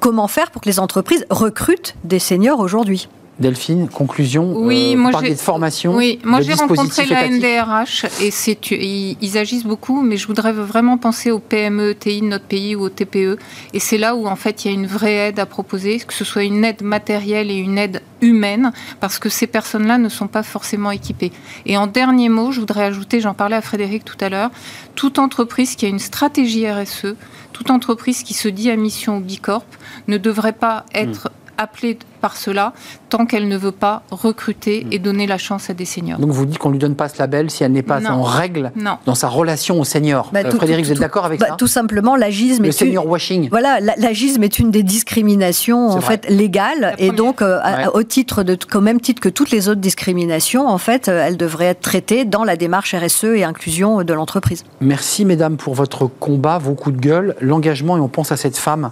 comment 0.00 0.28
faire 0.28 0.50
pour 0.50 0.62
que 0.62 0.68
les 0.68 0.80
entreprises 0.80 1.26
recrutent 1.30 1.94
des 2.04 2.18
seniors 2.18 2.60
aujourd'hui 2.60 3.08
Delphine, 3.38 3.88
conclusion 3.88 4.52
Oui, 4.56 4.94
euh, 4.94 4.98
moi 4.98 5.12
j'ai 5.22 5.30
de 5.30 5.38
formation. 5.38 5.94
Oui, 5.94 6.18
moi 6.24 6.40
j'ai 6.40 6.54
rencontré 6.54 7.06
la 7.06 7.28
NDRH 7.28 8.06
et 8.20 8.32
c'est 8.32 8.58
ils, 8.72 9.38
agissent 9.38 9.64
beaucoup, 9.64 10.02
mais 10.02 10.16
je 10.16 10.26
voudrais 10.26 10.52
vraiment 10.52 10.98
penser 10.98 11.30
aux 11.30 11.38
PME, 11.38 11.94
TI 11.94 12.20
de 12.20 12.26
notre 12.26 12.46
pays 12.46 12.74
ou 12.74 12.82
aux 12.82 12.88
TPE. 12.88 13.38
Et 13.74 13.78
c'est 13.78 13.98
là 13.98 14.16
où 14.16 14.26
en 14.26 14.34
fait 14.34 14.64
il 14.64 14.68
y 14.68 14.70
a 14.72 14.74
une 14.74 14.88
vraie 14.88 15.28
aide 15.28 15.38
à 15.38 15.46
proposer, 15.46 16.00
que 16.00 16.14
ce 16.14 16.24
soit 16.24 16.42
une 16.42 16.64
aide 16.64 16.82
matérielle 16.82 17.52
et 17.52 17.56
une 17.56 17.78
aide 17.78 18.02
humaine, 18.20 18.72
parce 18.98 19.20
que 19.20 19.28
ces 19.28 19.46
personnes-là 19.46 19.98
ne 19.98 20.08
sont 20.08 20.26
pas 20.26 20.42
forcément 20.42 20.90
équipées. 20.90 21.30
Et 21.64 21.76
en 21.76 21.86
dernier 21.86 22.28
mot, 22.28 22.50
je 22.50 22.58
voudrais 22.58 22.84
ajouter, 22.84 23.20
j'en 23.20 23.34
parlais 23.34 23.56
à 23.56 23.62
Frédéric 23.62 24.04
tout 24.04 24.18
à 24.20 24.28
l'heure, 24.28 24.50
toute 24.96 25.20
entreprise 25.20 25.76
qui 25.76 25.86
a 25.86 25.88
une 25.88 26.00
stratégie 26.00 26.68
RSE, 26.68 27.14
toute 27.52 27.70
entreprise 27.70 28.24
qui 28.24 28.34
se 28.34 28.48
dit 28.48 28.68
à 28.68 28.76
mission 28.76 29.18
au 29.18 29.20
Bicorp 29.20 29.64
ne 30.08 30.18
devrait 30.18 30.52
pas 30.52 30.84
être 30.92 31.28
hmm. 31.28 31.58
appelée 31.58 31.98
par 32.18 32.36
cela 32.36 32.72
tant 33.08 33.26
qu'elle 33.26 33.48
ne 33.48 33.56
veut 33.56 33.72
pas 33.72 34.02
recruter 34.10 34.86
et 34.90 34.98
donner 34.98 35.26
la 35.26 35.38
chance 35.38 35.70
à 35.70 35.74
des 35.74 35.84
seniors. 35.84 36.18
Donc 36.18 36.30
vous 36.30 36.46
dites 36.46 36.58
qu'on 36.58 36.68
ne 36.68 36.74
lui 36.74 36.78
donne 36.78 36.94
pas 36.94 37.08
ce 37.08 37.18
label 37.18 37.50
si 37.50 37.64
elle 37.64 37.72
n'est 37.72 37.82
pas 37.82 38.04
en 38.10 38.22
règle 38.22 38.72
dans 39.06 39.14
sa 39.14 39.28
relation 39.28 39.80
aux 39.80 39.84
seniors. 39.84 40.30
Bah, 40.32 40.40
euh, 40.44 40.50
Frédéric, 40.50 40.86
vous 40.86 40.92
êtes 40.92 41.00
d'accord 41.00 41.24
avec 41.24 41.40
bah, 41.40 41.46
ça 41.50 41.56
Tout 41.56 41.66
simplement, 41.66 42.16
l'agisme 42.16 42.64
Le 42.64 42.72
senior 42.72 43.06
washing. 43.06 43.48
Voilà, 43.50 43.80
l'agisme 43.80 44.42
est 44.42 44.58
une 44.58 44.70
des 44.70 44.82
discriminations 44.82 45.88
en 45.88 46.00
fait 46.00 46.28
légales 46.28 46.94
et 46.98 47.10
donc 47.10 47.42
euh, 47.42 47.60
au 47.94 48.02
titre 48.02 48.42
de, 48.42 48.58
au 48.74 48.80
même 48.80 49.00
titre 49.00 49.20
que 49.20 49.28
toutes 49.28 49.50
les 49.50 49.68
autres 49.68 49.80
discriminations, 49.80 50.66
en 50.68 50.78
fait, 50.78 51.08
euh, 51.08 51.24
elle 51.26 51.36
devrait 51.36 51.66
être 51.66 51.80
traitée 51.80 52.24
dans 52.24 52.44
la 52.44 52.56
démarche 52.56 52.94
RSE 52.94 53.24
et 53.24 53.44
inclusion 53.44 54.02
de 54.02 54.12
l'entreprise. 54.12 54.64
Merci 54.80 55.24
mesdames 55.24 55.56
pour 55.56 55.74
votre 55.74 56.06
combat, 56.06 56.58
vos 56.58 56.74
coups 56.74 56.96
de 56.96 57.00
gueule, 57.00 57.36
l'engagement 57.40 57.96
et 57.96 58.00
on 58.00 58.08
pense 58.08 58.32
à 58.32 58.36
cette 58.36 58.56
femme 58.56 58.90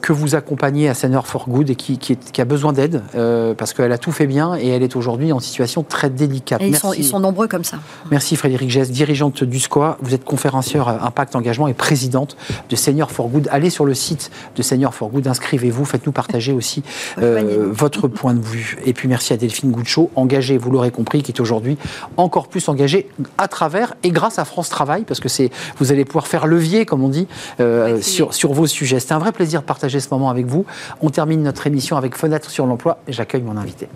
que 0.00 0.12
vous 0.12 0.34
accompagnez 0.34 0.88
à 0.88 0.94
Senior 0.94 1.26
for 1.26 1.48
Good 1.48 1.70
et 1.70 1.74
qui, 1.74 1.98
qui 1.98 2.40
a 2.40 2.44
besoin 2.44 2.63
d'aide 2.72 3.02
euh, 3.14 3.54
parce 3.54 3.72
qu'elle 3.72 3.92
a 3.92 3.98
tout 3.98 4.12
fait 4.12 4.26
bien 4.26 4.56
et 4.56 4.68
elle 4.68 4.82
est 4.82 4.96
aujourd'hui 4.96 5.32
en 5.32 5.40
situation 5.40 5.82
très 5.82 6.10
délicate. 6.10 6.62
ils, 6.62 7.04
sont, 7.04 7.20
nombreux 7.20 7.48
comme 7.48 7.64
ça. 7.64 7.78
Merci 8.10 8.36
Frédéric 8.36 8.70
Gess, 8.70 8.90
dirigeante 8.90 9.44
du 9.44 9.60
SCOA. 9.60 9.98
Vous 10.00 10.14
êtes 10.14 10.24
conférencière 10.24 10.88
Impact 10.88 11.36
Engagement 11.36 11.68
et 11.68 11.74
présidente 11.74 12.36
de 12.68 12.76
Senior 12.76 13.10
for 13.10 13.28
Good. 13.28 13.48
Allez 13.50 13.70
sur 13.70 13.84
le 13.84 13.94
site 13.94 14.30
de 14.56 14.62
Senior 14.62 14.94
for 14.94 15.08
Good, 15.08 15.26
inscrivez-vous, 15.26 15.84
faites-nous 15.84 16.12
partager 16.12 16.52
aussi 16.52 16.82
euh, 17.18 17.68
votre 17.70 18.08
point 18.08 18.34
de 18.34 18.44
vue. 18.44 18.78
Et 18.84 18.92
puis 18.92 19.08
merci 19.08 19.32
à 19.32 19.36
Delphine 19.36 19.70
Gouchot, 19.70 20.10
engagée, 20.14 20.58
vous 20.58 20.70
l'aurez 20.70 20.90
compris, 20.90 21.22
qui 21.22 21.32
est 21.32 21.40
aujourd'hui 21.40 21.76
encore 22.16 22.48
plus 22.48 22.68
engagée 22.68 23.08
à 23.38 23.48
travers 23.48 23.94
et 24.02 24.10
grâce 24.10 24.38
à 24.38 24.44
France 24.44 24.68
Travail, 24.68 25.04
parce 25.04 25.20
que 25.20 25.28
c'est 25.28 25.50
vous 25.78 25.92
allez 25.92 26.04
pouvoir 26.04 26.26
faire 26.26 26.46
levier, 26.46 26.86
comme 26.86 27.02
on 27.02 27.08
dit, 27.08 27.26
euh, 27.60 28.00
sur, 28.00 28.34
sur 28.34 28.52
vos 28.52 28.66
sujets. 28.66 29.00
C'était 29.00 29.14
un 29.14 29.18
vrai 29.18 29.32
plaisir 29.32 29.60
de 29.60 29.66
partager 29.66 30.00
ce 30.00 30.08
moment 30.10 30.30
avec 30.30 30.46
vous. 30.46 30.64
On 31.00 31.10
termine 31.10 31.42
notre 31.42 31.66
émission 31.66 31.96
avec 31.96 32.16
Fenêtre 32.16 32.50
sur 32.54 32.66
l'emploi. 32.66 32.98
J'accueille 33.08 33.42
mon 33.42 33.56
invité. 33.56 33.88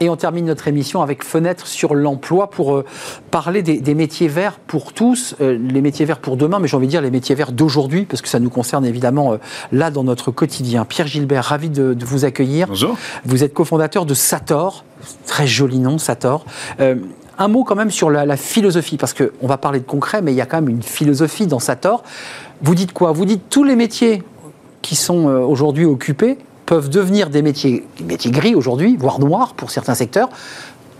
Et 0.00 0.10
on 0.10 0.16
termine 0.16 0.44
notre 0.44 0.68
émission 0.68 1.00
avec 1.00 1.24
Fenêtre 1.24 1.66
sur 1.66 1.94
l'emploi 1.94 2.50
pour 2.50 2.76
euh, 2.76 2.84
parler 3.30 3.62
des, 3.62 3.94
métiers 3.94 4.28
verts 4.28 4.58
pour 4.58 4.92
tous, 4.92 5.34
euh, 5.40 5.56
les 5.58 5.80
métiers 5.80 6.04
verts 6.04 6.18
pour 6.18 6.36
demain, 6.36 6.58
mais 6.58 6.68
j'ai 6.68 6.76
envie 6.76 6.86
de 6.86 6.90
dire 6.90 7.00
les 7.00 7.10
métiers 7.10 7.34
verts 7.34 7.52
d'aujourd'hui, 7.52 8.04
parce 8.04 8.20
que 8.20 8.28
ça 8.28 8.38
nous 8.38 8.50
concerne 8.50 8.84
évidemment 8.84 9.32
euh, 9.32 9.36
là 9.72 9.90
dans 9.90 10.04
notre 10.04 10.30
quotidien. 10.30 10.84
Pierre 10.84 11.06
Gilbert, 11.06 11.44
ravi 11.44 11.70
de, 11.70 11.96
vous 12.04 12.26
accueillir. 12.26 12.68
Bonjour. 12.68 12.98
Vous 13.24 13.42
êtes 13.42 13.54
cofondateur 13.54 14.04
de 14.04 14.12
Sator, 14.12 14.84
très 15.24 15.46
joli 15.46 15.78
nom, 15.78 15.96
Sator. 15.96 16.44
un 16.78 17.48
mot 17.48 17.64
quand 17.64 17.74
même 17.74 17.90
sur 17.90 18.10
la, 18.10 18.26
la 18.26 18.36
philosophie, 18.36 18.98
parce 18.98 19.14
qu'on 19.14 19.46
va 19.46 19.56
parler 19.56 19.80
de 19.80 19.86
concret, 19.86 20.20
mais 20.20 20.32
il 20.32 20.36
y 20.36 20.42
a 20.42 20.46
quand 20.46 20.60
même 20.60 20.68
une 20.68 20.82
philosophie 20.82 21.46
dans 21.46 21.58
Sator. 21.58 22.02
Vous 22.60 22.74
dites 22.74 22.92
quoi? 22.92 23.12
Vous 23.12 23.24
dites 23.24 23.48
tous 23.48 23.64
les 23.64 23.76
métiers 23.76 24.22
qui 24.82 24.94
sont 24.94 25.24
aujourd'hui 25.24 25.86
occupés 25.86 26.36
peuvent 26.66 26.90
devenir 26.90 27.30
des 27.30 27.42
métiers, 27.42 27.86
métiers 28.04 28.30
gris 28.30 28.54
aujourd'hui, 28.54 28.96
voire 28.98 29.20
noirs 29.20 29.54
pour 29.54 29.70
certains 29.70 29.94
secteurs, 29.94 30.28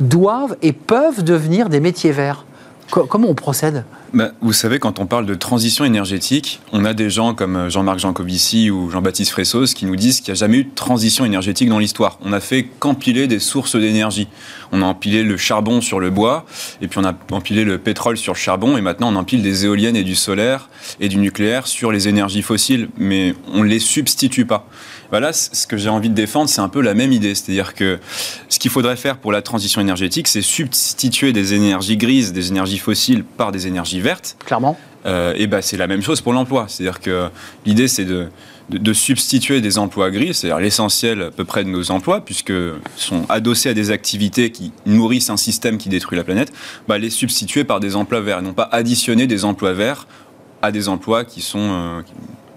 doivent 0.01 0.57
et 0.63 0.73
peuvent 0.73 1.25
devenir 1.25 1.69
des 1.69 1.81
métiers 1.81 2.13
verts. 2.13 2.45
comment 2.91 3.29
on 3.29 3.35
procède? 3.35 3.85
Bah, 4.15 4.31
Vous 4.41 4.53
savez, 4.53 4.79
quand 4.79 5.01
on 5.01 5.07
parle 5.07 5.27
de 5.27 5.35
transition 5.35 5.85
énergétique, 5.85 6.61
on 6.73 6.85
a 6.85 6.95
des 6.95 7.11
gens 7.11 7.35
comme 7.35 7.69
Jean-Marc 7.69 7.99
Jancovici 7.99 8.71
ou 8.71 8.91
Jean-Baptiste 8.91 9.33
Fressos 9.33 9.75
qui 9.75 9.85
nous 9.85 9.97
disent 9.97 10.21
qu'il 10.21 10.33
n'y 10.33 10.39
a 10.39 10.41
jamais 10.41 10.59
eu 10.59 10.65
de 10.65 10.75
transition 10.75 11.25
énergétique 11.25 11.69
dans 11.69 11.79
l'histoire. 11.79 12.19
On 12.25 12.33
a 12.33 12.41
fait 12.41 12.69
qu'empiler 12.79 13.27
des 13.27 13.41
sources 13.41 13.75
d'énergie. 13.75 14.29
On 14.73 14.81
a 14.83 14.85
empilé 14.85 15.23
le 15.23 15.37
charbon 15.37 15.81
sur 15.81 15.99
le 15.99 16.11
bois, 16.11 16.47
et 16.81 16.89
puis 16.89 16.99
on 16.99 17.05
a 17.05 17.15
empilé 17.33 17.65
le 17.65 17.79
pétrole 17.79 18.17
sur 18.17 18.35
le 18.35 18.39
charbon, 18.39 18.77
et 18.77 18.81
maintenant 18.81 19.13
on 19.13 19.17
empile 19.17 19.43
des 19.43 19.65
éoliennes 19.65 19.97
et 19.97 20.05
du 20.05 20.15
solaire 20.15 20.69
et 21.01 21.09
du 21.09 21.19
nucléaire 21.19 21.67
sur 21.67 21.91
les 21.91 22.09
énergies 22.09 22.43
fossiles, 22.43 22.89
mais 22.97 23.35
on 23.53 23.65
ne 23.65 23.69
les 23.69 23.81
substitue 23.81 24.47
pas. 24.47 24.69
Voilà, 25.11 25.33
ce 25.33 25.67
que 25.67 25.77
j'ai 25.77 25.89
envie 25.89 26.09
de 26.09 26.15
défendre, 26.15 26.49
c'est 26.49 26.61
un 26.61 26.69
peu 26.69 26.81
la 26.81 26.95
même 26.95 27.13
idée. 27.13 27.35
C'est-à-dire 27.35 27.75
que 27.75 27.99
ce 28.49 28.59
qu'il 28.59 28.71
faudrait 28.71 28.97
faire 28.97 29.19
pour 29.19 29.33
la 29.33 29.43
transition 29.43 29.81
énergétique, 29.81 30.29
c'est 30.29 30.43
substituer 30.43 31.33
des 31.33 31.55
énergies 31.55 31.97
grises, 31.97 32.33
des 32.33 32.49
énergies 32.49 32.79
fossiles 32.79 33.25
par 33.25 33.53
des 33.53 33.67
énergies 33.67 34.01
vertes. 34.01 34.37
Clairement. 34.45 34.77
Euh, 35.07 35.35
et 35.37 35.47
ben 35.47 35.63
c'est 35.63 35.77
la 35.77 35.87
même 35.87 36.03
chose 36.03 36.21
pour 36.21 36.33
l'emploi. 36.33 36.67
C'est-à-dire 36.69 37.01
que 37.01 37.29
l'idée, 37.65 37.87
c'est 37.87 38.05
de, 38.05 38.27
de, 38.71 38.93
substituer 38.93 39.61
des 39.61 39.79
emplois 39.79 40.11
gris, 40.11 40.35
c'est-à-dire 40.35 40.59
l'essentiel 40.59 41.23
à 41.23 41.31
peu 41.31 41.45
près 41.45 41.63
de 41.63 41.69
nos 41.69 41.91
emplois, 41.93 42.25
puisque 42.25 42.53
sont 42.97 43.25
adossés 43.29 43.69
à 43.69 43.75
des 43.75 43.91
activités 43.93 44.51
qui 44.51 44.73
nourrissent 44.85 45.31
un 45.31 45.37
système 45.37 45.79
qui 45.79 45.89
détruit 45.89 46.19
la 46.19 46.25
planète, 46.25 46.53
bah, 46.89 46.99
les 46.99 47.11
substituer 47.11 47.63
par 47.63 47.79
des 47.79 47.95
emplois 47.95 48.21
verts, 48.21 48.41
et 48.41 48.43
non 48.43 48.53
pas 48.53 48.69
additionner 48.73 49.29
des 49.29 49.45
emplois 49.45 49.73
verts 49.73 50.09
à 50.63 50.73
des 50.73 50.89
emplois 50.89 51.25
qui 51.25 51.43
sont 51.43 51.59
euh, 51.61 52.01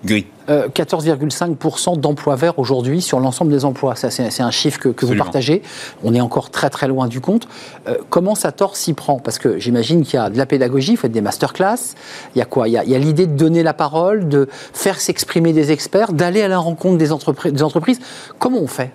gris. 0.03 0.25
14,5% 0.47 1.93
euh, 1.93 1.95
d'emplois 1.97 2.35
verts 2.35 2.57
aujourd'hui 2.57 3.01
sur 3.01 3.19
l'ensemble 3.19 3.51
des 3.51 3.65
emplois. 3.65 3.95
C'est 3.95 4.41
un 4.41 4.51
chiffre 4.51 4.79
que, 4.79 5.05
vous 5.05 5.15
partagez. 5.15 5.61
On 6.03 6.15
est 6.15 6.21
encore 6.21 6.49
très 6.49 6.69
très 6.69 6.87
loin 6.87 7.07
du 7.07 7.21
compte. 7.21 7.47
Euh, 7.87 7.97
comment 8.09 8.33
Sator 8.33 8.75
s'y 8.75 8.93
prend? 8.93 9.19
Parce 9.19 9.37
que 9.37 9.59
j'imagine 9.59 10.03
qu'il 10.03 10.15
y 10.15 10.17
a 10.17 10.29
de 10.29 10.37
la 10.37 10.45
pédagogie, 10.45 10.93
il 10.93 10.97
faut 10.97 11.07
être 11.07 11.13
des 11.13 11.21
masterclass. 11.21 11.95
Il 12.35 12.39
y 12.39 12.41
a 12.41 12.45
quoi? 12.45 12.67
Il 12.67 12.73
y 12.73 12.77
a, 12.77 12.99
l'idée 12.99 13.27
de 13.27 13.35
donner 13.35 13.61
la 13.61 13.73
parole, 13.73 14.27
de 14.27 14.47
faire 14.73 14.99
s'exprimer 14.99 15.53
des 15.53 15.71
experts, 15.71 16.13
d'aller 16.13 16.41
à 16.41 16.47
la 16.47 16.57
rencontre 16.57 16.97
des, 16.97 17.09
des 17.51 17.63
entreprises. 17.63 17.99
Comment 18.39 18.59
on 18.59 18.67
fait? 18.67 18.91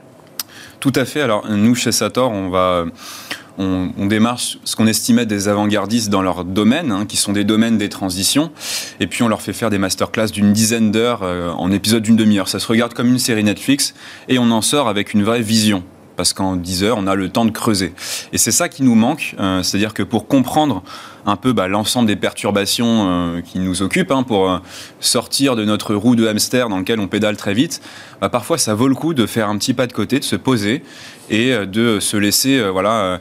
Tout 0.81 0.93
à 0.97 1.05
fait. 1.05 1.21
Alors 1.21 1.49
nous, 1.49 1.75
chez 1.75 1.93
Sator, 1.93 2.31
on 2.31 2.51
va 2.51 2.85
on, 3.59 4.07
démarche 4.07 4.59
ce 4.65 4.77
qu'on 4.77 4.87
estimait 4.87 5.27
des 5.27 5.49
avant-gardistes 5.49 6.11
dans 6.11 6.23
leur 6.23 6.45
domaine, 6.45 6.91
hein, 6.93 7.07
qui 7.07 7.17
sont 7.17 7.33
des 7.33 7.45
domaines 7.45 7.79
des 7.79 7.89
transitions, 7.89 8.51
et 9.01 9.07
puis 9.07 9.23
on 9.23 9.29
leur 9.29 9.43
fait 9.43 9.53
faire 9.53 9.71
des 9.71 9.79
masterclass 9.79 10.29
d'une 10.29 10.53
dizaine 10.53 10.91
d'heures 10.91 11.23
euh, 11.23 11.51
en 11.51 11.71
épisode 11.71 12.03
d'une 12.03 12.17
demi-heure. 12.17 12.49
Ça 12.49 12.59
se 12.59 12.67
regarde 12.67 12.95
comme 12.95 13.09
une 13.09 13.19
série 13.19 13.45
Netflix, 13.45 13.95
et 14.29 14.39
on 14.39 14.51
en 14.51 14.63
sort 14.63 14.89
avec 14.89 15.15
une 15.15 15.23
vraie 15.23 15.43
vision 15.43 15.83
parce 16.17 16.33
qu'en 16.33 16.55
10 16.55 16.85
heures, 16.85 16.99
on 16.99 17.09
a 17.09 17.17
le 17.17 17.29
temps 17.29 17.45
de 17.45 17.51
creuser. 17.51 17.93
Et 18.33 18.39
c'est 18.39 18.53
ça 18.53 18.69
qui 18.69 18.85
nous 18.85 18.95
manque, 18.95 19.35
euh, 19.41 19.65
c'est-à-dire 19.65 19.95
que 19.95 20.05
pour 20.05 20.29
comprendre 20.29 20.85
un 21.27 21.37
peu 21.37 21.53
bah, 21.53 21.69
l'ensemble 21.69 22.07
des 22.07 22.17
perturbations 22.17 23.07
euh, 23.09 23.41
qui 23.41 23.59
nous 23.59 23.83
occupent, 23.83 24.11
hein, 24.11 24.23
pour 24.23 24.51
euh, 24.51 24.59
sortir 25.01 25.57
de 25.57 25.65
notre 25.65 25.95
roue 25.95 26.17
de 26.17 26.27
hamster 26.27 26.69
dans 26.69 26.79
lequel 26.79 27.01
on 27.01 27.09
pédale 27.09 27.37
très 27.37 27.55
vite, 27.55 27.81
bah, 28.21 28.29
parfois 28.29 28.59
ça 28.59 28.75
vaut 28.75 28.89
le 28.89 28.95
coup 28.95 29.15
de 29.15 29.27
faire 29.27 29.49
un 29.49 29.57
petit 29.57 29.75
pas 29.75 29.87
de 29.87 29.93
côté, 29.93 30.19
de 30.19 30.25
se 30.25 30.37
poser 30.37 30.83
et 31.31 31.53
euh, 31.53 31.67
de 31.67 32.01
se 32.01 32.17
laisser 32.17 32.63
voilà, 32.71 33.21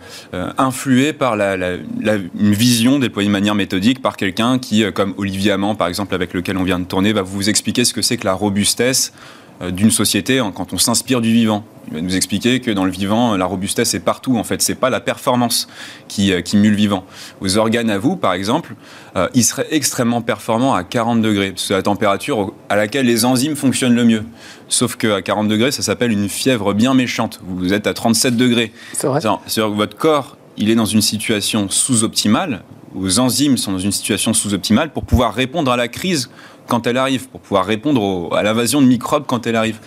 influer 0.58 1.14
par 1.14 1.36
la, 1.36 1.56
une 1.56 2.54
vision 2.54 3.00
déployée 3.00 3.28
de 3.28 3.32
manière 3.32 3.56
méthodique 3.56 4.02
par 4.02 4.18
quelqu'un 4.18 4.60
qui, 4.60 4.84
comme 4.94 5.14
Olivier 5.18 5.52
Amand 5.52 5.76
par 5.76 5.88
exemple, 5.88 6.14
avec 6.14 6.34
lequel 6.34 6.58
on 6.58 6.64
vient 6.64 6.80
de 6.80 6.86
tourner, 6.86 7.14
va 7.14 7.22
vous 7.22 7.50
expliquer 7.50 7.86
ce 7.86 7.94
que 7.94 8.02
c'est 8.02 8.18
que 8.18 8.26
la 8.26 8.34
robustesse 8.34 9.14
d'une 9.62 9.92
société 9.92 10.40
hein, 10.40 10.52
quand 10.54 10.74
on 10.74 10.78
s'inspire 10.78 11.22
du 11.22 11.32
vivant. 11.32 11.64
Il 11.88 11.94
va 11.94 12.02
nous 12.02 12.16
expliquer 12.16 12.60
que 12.60 12.72
dans 12.72 12.86
le 12.86 12.92
vivant, 12.92 13.36
la 13.36 13.46
robustesse 13.46 13.94
est 13.94 14.00
partout. 14.00 14.38
En 14.38 14.44
fait, 14.44 14.62
c'est 14.62 14.76
pas 14.76 14.90
la 14.90 15.02
performance 15.02 15.68
qui, 16.08 16.32
euh, 16.32 16.42
qui 16.42 16.58
mue 16.58 16.70
le 16.70 16.76
vivant. 16.76 17.04
Vos 17.42 17.58
organes 17.58 17.90
à 17.90 17.98
vous, 17.98 18.16
par 18.16 18.34
exemple, 18.34 18.76
euh, 19.16 19.28
ils 19.34 19.44
seraient 19.44 19.68
extrêmement 19.72 20.22
performants 20.22 20.74
à 20.74 20.84
40 20.84 21.22
degrés. 21.22 21.54
C'est 21.56 21.74
la 21.74 21.82
température 21.82 22.54
à 22.70 22.76
laquelle 22.76 23.06
les 23.06 23.26
enzymes 23.26 23.56
fonctionnent 23.56 23.96
le 23.96 24.06
mieux. 24.06 24.24
Sauf 24.70 24.96
qu'à 24.96 25.22
40 25.22 25.48
degrés, 25.48 25.72
ça 25.72 25.82
s'appelle 25.82 26.12
une 26.12 26.30
fièvre 26.30 26.74
bien 26.74 26.94
méchante. 26.94 27.42
Vous 27.46 27.74
êtes 27.74 27.86
à 27.86 27.94
37 27.94 28.38
degrés. 28.38 28.72
C'est 28.94 29.08
vrai. 29.08 29.20
C'est-à-dire 29.22 29.72
que 29.72 29.78
votre 29.78 29.98
corps, 29.98 30.38
il 30.58 30.70
est 30.70 30.76
dans 30.76 30.86
une 30.86 31.02
situation 31.02 31.70
sous-optimale. 31.70 32.64
Vos 32.94 33.20
enzymes 33.20 33.58
sont 33.58 33.72
dans 33.72 33.80
une 33.80 33.92
situation 33.92 34.34
sous-optimale 34.34 34.92
pour 34.92 35.04
pouvoir 35.04 35.34
répondre 35.34 35.72
à 35.72 35.78
la 35.78 35.88
crise 35.88 36.30
quand 36.68 36.88
elle 36.88 36.98
arrive, 36.98 37.28
pour 37.30 37.40
pouvoir 37.40 37.66
répondre 37.66 38.36
à 38.36 38.44
l'invasion 38.44 38.82
de 38.82 38.88
microbes 38.88 39.26
quand 39.28 39.48
elle 39.48 39.56
arrive. 39.56 39.80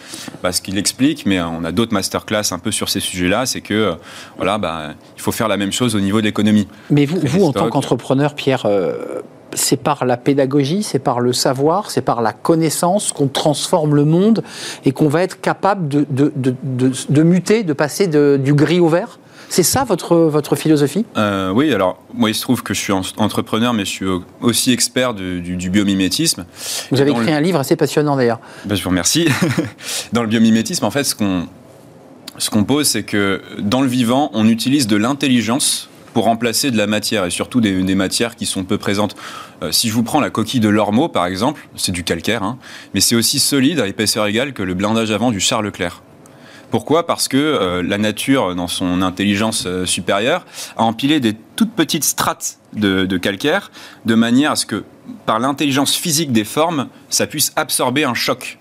Parce 0.43 0.61
qu'il 0.61 0.79
explique, 0.79 1.27
mais 1.27 1.41
on 1.41 1.65
a 1.65 1.73
d'autres 1.73 1.93
masterclass 1.93 2.53
un 2.53 2.59
peu 2.59 2.71
sur 2.71 2.89
ces 2.89 3.01
sujets-là, 3.01 3.47
c'est 3.47 3.61
que 3.61 3.75
euh, 3.75 3.95
voilà, 4.37 4.59
bah, 4.59 4.95
il 5.17 5.23
faut 5.23 5.33
faire 5.33 5.49
la 5.49 5.57
même 5.57 5.73
chose 5.73 5.95
au 5.95 6.01
niveau 6.01 6.21
de 6.21 6.27
l'économie. 6.27 6.69
Mais 6.91 7.07
vous, 7.07 7.21
vous 7.23 7.45
en 7.45 7.53
tant 7.53 7.69
qu'entrepreneur, 7.69 8.35
Pierre, 8.35 8.67
euh, 8.67 9.23
c'est 9.53 9.77
par 9.77 10.05
la 10.05 10.17
pédagogie, 10.17 10.83
c'est 10.83 10.99
par 10.99 11.21
le 11.21 11.33
savoir, 11.33 11.91
c'est 11.91 12.03
par 12.03 12.21
la 12.21 12.33
connaissance 12.33 13.13
qu'on 13.13 13.29
transforme 13.29 13.95
le 13.95 14.05
monde 14.05 14.43
et 14.85 14.93
qu'on 14.93 15.09
va 15.09 15.23
être 15.23 15.41
capable 15.41 15.89
de, 15.89 16.07
de, 16.11 16.33
de, 16.35 17.23
muter, 17.23 17.63
de 17.63 17.73
passer 17.73 18.07
du 18.07 18.55
gris 18.55 18.81
au 18.81 18.89
vert? 18.89 19.19
C'est 19.49 19.63
ça 19.63 19.85
votre, 19.85 20.17
votre 20.17 20.57
philosophie? 20.57 21.05
Euh, 21.17 21.51
Oui, 21.51 21.73
alors 21.73 22.03
moi 22.15 22.31
il 22.31 22.35
se 22.35 22.43
trouve 22.43 22.63
que 22.63 22.75
je 22.75 22.81
suis 22.81 22.93
entrepreneur, 22.93 23.73
mais 23.73 23.85
je 23.85 23.91
suis 23.91 24.07
aussi 24.41 24.73
expert 24.73 25.15
du, 25.15 25.69
biomimétisme. 25.71 26.47
Vous 26.91 27.01
avez 27.01 27.11
écrit 27.11 27.33
un 27.33 27.41
livre 27.41 27.59
assez 27.59 27.77
passionnant 27.77 28.17
d'ailleurs. 28.17 28.41
Ben, 28.65 28.75
je 28.75 28.83
vous 28.83 28.91
remercie. 28.91 29.29
dans 30.13 30.23
le 30.23 30.29
biomimétisme, 30.29 30.85
en 30.85 30.91
fait, 30.91 31.05
ce 31.05 31.15
qu'on 31.15 31.47
ce 32.39 32.51
qu'on 32.51 32.65
pose, 32.65 32.87
c'est 32.87 33.03
que 33.03 33.41
dans 33.59 33.81
le 33.81 33.89
vivant, 33.89 34.31
on 34.35 34.47
utilise 34.47 34.87
de 34.87 34.97
l'intelligence 34.97 35.89
pour 36.13 36.25
remplacer 36.25 36.71
de 36.71 36.79
la 36.79 36.87
matière, 36.87 37.27
et 37.27 37.31
surtout 37.31 37.61
des, 37.61 37.95
matières 37.95 38.37
qui 38.37 38.47
sont 38.47 38.65
peu 38.65 38.79
présentes. 38.79 39.17
Euh, 39.63 39.71
si 39.71 39.89
je 39.89 39.93
vous 39.93 40.03
prends 40.03 40.21
la 40.21 40.31
coquille 40.31 40.61
de 40.61 40.69
l'ormeau, 40.71 41.09
par 41.09 41.27
exemple, 41.27 41.69
c'est 41.77 41.93
du 41.93 42.05
calcaire, 42.05 42.43
hein, 42.43 42.57
mais 42.95 43.01
c'est 43.01 43.15
aussi 43.15 43.39
solide 43.39 43.81
à 43.81 43.87
épaisseur 43.87 44.27
égale 44.27 44.55
que 44.55 44.63
le 44.63 44.73
blindage 44.73 45.11
avant 45.11 45.31
du 45.31 45.41
Charles 45.41 45.67
Leclerc. 45.67 46.03
Pourquoi? 46.71 47.07
Parce 47.07 47.29
que 47.29 47.37
euh, 47.37 47.83
la 47.83 47.99
nature, 47.99 48.55
dans 48.55 48.69
son 48.69 49.03
intelligence 49.03 49.65
euh, 49.67 49.87
supérieure, 49.87 50.45
a 50.77 50.83
empilé 50.83 51.21
des 51.21 51.35
toutes 51.55 51.73
petites 51.73 52.05
strates 52.05 52.59
de, 52.75 53.17
calcaire, 53.17 53.71
de 54.05 54.15
manière 54.15 54.53
à 54.53 54.57
ce 54.57 54.67
que, 54.67 54.85
par 55.25 55.39
l'intelligence 55.39 55.95
physique 55.95 56.33
des 56.33 56.45
formes, 56.45 56.89
ça 57.09 57.27
puisse 57.27 57.53
absorber 57.57 58.05
un 58.05 58.15
choc 58.15 58.59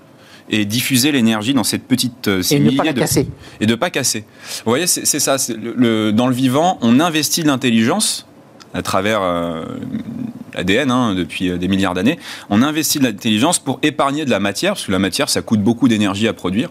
et 0.50 0.66
diffuser 0.66 1.12
l'énergie 1.12 1.54
dans 1.54 1.64
cette 1.64 1.88
petite 1.88 2.28
euh, 2.28 2.44
et 2.52 2.60
ne 2.60 2.72
pas 2.72 2.94
casser 2.94 3.28
et 3.60 3.66
de 3.66 3.76
pas 3.76 3.90
casser. 3.90 4.26
Vous 4.64 4.72
voyez, 4.72 4.88
c'est 4.88 5.20
ça. 5.20 5.38
Le, 5.50 6.12
dans 6.12 6.28
le 6.28 6.36
vivant, 6.36 6.78
on 6.82 7.00
investit 7.00 7.42
de 7.42 7.48
l'intelligence 7.48 8.28
à 8.76 8.82
travers 8.82 9.22
l'ADN 10.56 10.92
hein, 10.92 11.14
depuis 11.16 11.50
euh, 11.50 11.58
des 11.58 11.68
milliards 11.68 11.94
d'années, 11.94 12.18
on 12.50 12.62
investit 12.62 13.00
de 13.00 13.04
l'intelligence 13.04 13.60
pour 13.60 13.80
épargner 13.84 14.26
de 14.26 14.30
la 14.30 14.40
matière, 14.40 14.74
parce 14.74 14.86
que 14.86 14.92
la 14.92 15.00
matière, 15.00 15.30
ça 15.30 15.42
coûte 15.42 15.62
beaucoup 15.62 15.88
d'énergie 15.88 16.28
à 16.28 16.34
produire. 16.34 16.70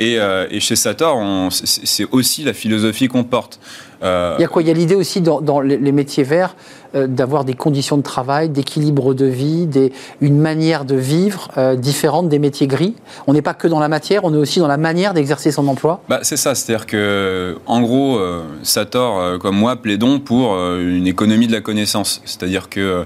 Et, 0.00 0.18
euh, 0.18 0.46
chez 0.60 0.76
Sator, 0.76 1.20
c'est 1.50 2.06
aussi 2.10 2.42
la 2.42 2.52
philosophie 2.52 3.08
qu'on 3.08 3.24
porte. 3.24 3.60
Euh, 4.02 4.36
il 4.38 4.42
y 4.42 4.44
a 4.44 4.48
quoi? 4.48 4.62
Il 4.62 4.68
y 4.68 4.70
a 4.70 4.74
l'idée 4.74 4.94
aussi 4.94 5.20
dans, 5.20 5.60
les 5.60 5.92
métiers 5.92 6.24
verts 6.24 6.56
euh, 6.96 7.06
d'avoir 7.06 7.44
des 7.44 7.54
conditions 7.54 7.96
de 7.96 8.02
travail, 8.02 8.48
d'équilibre 8.48 9.14
de 9.14 9.26
vie, 9.26 9.66
des, 9.66 9.92
une 10.20 10.38
manière 10.38 10.84
de 10.84 10.96
vivre 10.96 11.48
euh, 11.58 11.76
différente 11.76 12.28
des 12.28 12.38
métiers 12.38 12.66
gris. 12.66 12.94
On 13.26 13.34
n'est 13.34 13.42
pas 13.42 13.54
que 13.54 13.68
dans 13.68 13.80
la 13.80 13.88
matière, 13.88 14.24
on 14.24 14.32
est 14.34 14.38
aussi 14.38 14.58
dans 14.58 14.66
la 14.66 14.76
manière 14.76 15.14
d'exercer 15.14 15.50
son 15.50 15.68
emploi. 15.68 16.00
Bah, 16.08 16.20
c'est 16.22 16.36
ça, 16.36 16.54
c'est-à-dire 16.54 16.86
que, 16.86 17.58
en 17.66 17.80
gros, 17.80 18.18
Sator, 18.62 19.38
comme 19.38 19.56
moi, 19.56 19.76
plaidons 19.76 20.18
pour 20.18 20.54
une 20.54 21.06
économie 21.06 21.46
de 21.46 21.52
la 21.52 21.60
connaissance. 21.60 22.22
C'est-à-dire 22.24 22.68
que 22.68 23.04